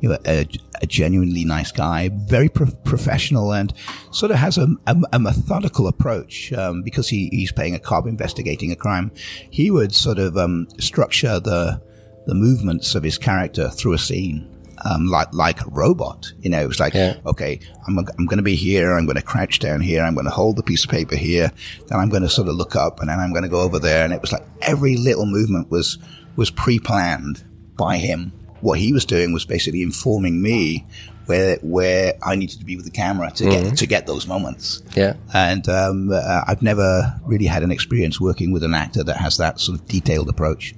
you 0.00 0.08
know, 0.08 0.18
a, 0.26 0.48
a, 0.82 0.86
genuinely 0.88 1.44
nice 1.44 1.70
guy, 1.70 2.10
very 2.12 2.48
pro- 2.48 2.66
professional, 2.82 3.54
and 3.54 3.72
sort 4.10 4.32
of 4.32 4.38
has 4.38 4.58
a, 4.58 4.66
a, 4.88 4.96
a 5.12 5.20
methodical 5.20 5.86
approach 5.86 6.52
um, 6.54 6.82
because 6.82 7.08
he, 7.08 7.28
he's 7.30 7.52
playing 7.52 7.76
a 7.76 7.78
cop 7.78 8.08
investigating 8.08 8.72
a 8.72 8.76
crime. 8.76 9.12
He 9.50 9.70
would 9.70 9.94
sort 9.94 10.18
of 10.18 10.36
um, 10.36 10.66
structure 10.80 11.38
the 11.38 11.80
the 12.26 12.34
movements 12.34 12.94
of 12.94 13.02
his 13.02 13.18
character 13.18 13.68
through 13.68 13.92
a 13.92 13.98
scene 13.98 14.53
um, 14.84 15.06
like 15.06 15.32
like 15.32 15.60
a 15.60 15.70
robot. 15.70 16.32
You 16.40 16.50
know, 16.50 16.66
it's 16.66 16.80
like, 16.80 16.94
yeah. 16.94 17.16
okay, 17.26 17.60
I'm 17.86 17.98
I'm 17.98 18.26
going 18.26 18.38
to 18.38 18.42
be 18.42 18.56
here. 18.56 18.96
I'm 18.96 19.06
going 19.06 19.16
to 19.16 19.22
crouch 19.22 19.58
down 19.58 19.80
here. 19.80 20.02
I'm 20.02 20.14
going 20.14 20.26
to 20.26 20.30
hold 20.30 20.56
the 20.56 20.62
piece 20.62 20.84
of 20.84 20.90
paper 20.90 21.16
here. 21.16 21.50
Then 21.88 21.98
I'm 21.98 22.08
going 22.08 22.22
to 22.22 22.28
sort 22.28 22.48
of 22.48 22.56
look 22.56 22.76
up, 22.76 23.00
and 23.00 23.08
then 23.08 23.18
I'm 23.18 23.30
going 23.30 23.42
to 23.42 23.48
go 23.48 23.60
over 23.60 23.78
there. 23.78 24.04
And 24.04 24.12
it 24.12 24.20
was 24.20 24.32
like 24.32 24.44
every 24.62 24.96
little 24.96 25.26
movement 25.26 25.70
was 25.70 25.98
was 26.36 26.50
pre-planned 26.50 27.44
by 27.76 27.96
him. 27.96 28.32
What 28.60 28.78
he 28.78 28.92
was 28.92 29.04
doing 29.04 29.32
was 29.32 29.44
basically 29.44 29.82
informing 29.82 30.40
me 30.40 30.86
where 31.26 31.56
where 31.62 32.14
I 32.22 32.34
needed 32.34 32.58
to 32.58 32.64
be 32.64 32.76
with 32.76 32.84
the 32.84 32.90
camera 32.90 33.30
to 33.32 33.44
mm-hmm. 33.44 33.68
get 33.68 33.78
to 33.78 33.86
get 33.86 34.06
those 34.06 34.26
moments. 34.26 34.82
Yeah, 34.94 35.14
and 35.32 35.66
um, 35.68 36.10
uh, 36.12 36.42
I've 36.46 36.62
never 36.62 37.18
really 37.24 37.46
had 37.46 37.62
an 37.62 37.70
experience 37.70 38.20
working 38.20 38.52
with 38.52 38.62
an 38.62 38.74
actor 38.74 39.02
that 39.04 39.16
has 39.16 39.38
that 39.38 39.60
sort 39.60 39.78
of 39.78 39.86
detailed 39.86 40.28
approach. 40.28 40.74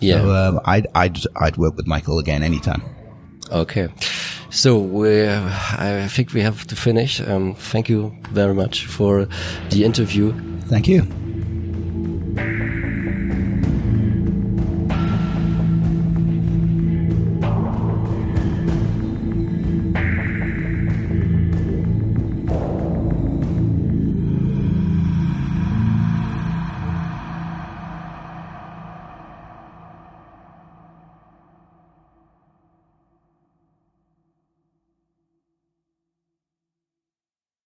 Yeah, 0.00 0.22
so, 0.22 0.34
um, 0.34 0.60
I'd 0.64 0.86
I'd 0.94 1.18
I'd 1.36 1.56
work 1.56 1.76
with 1.76 1.86
Michael 1.86 2.18
again 2.18 2.42
anytime. 2.42 2.82
Okay. 3.50 3.88
So 4.50 4.78
we, 4.78 5.28
I 5.28 6.08
think 6.08 6.32
we 6.32 6.40
have 6.40 6.66
to 6.66 6.76
finish. 6.76 7.20
Um, 7.20 7.54
thank 7.54 7.88
you 7.88 8.12
very 8.32 8.54
much 8.54 8.86
for 8.86 9.28
the 9.70 9.84
interview. 9.84 10.32
Thank 10.68 10.88
you. 10.88 11.19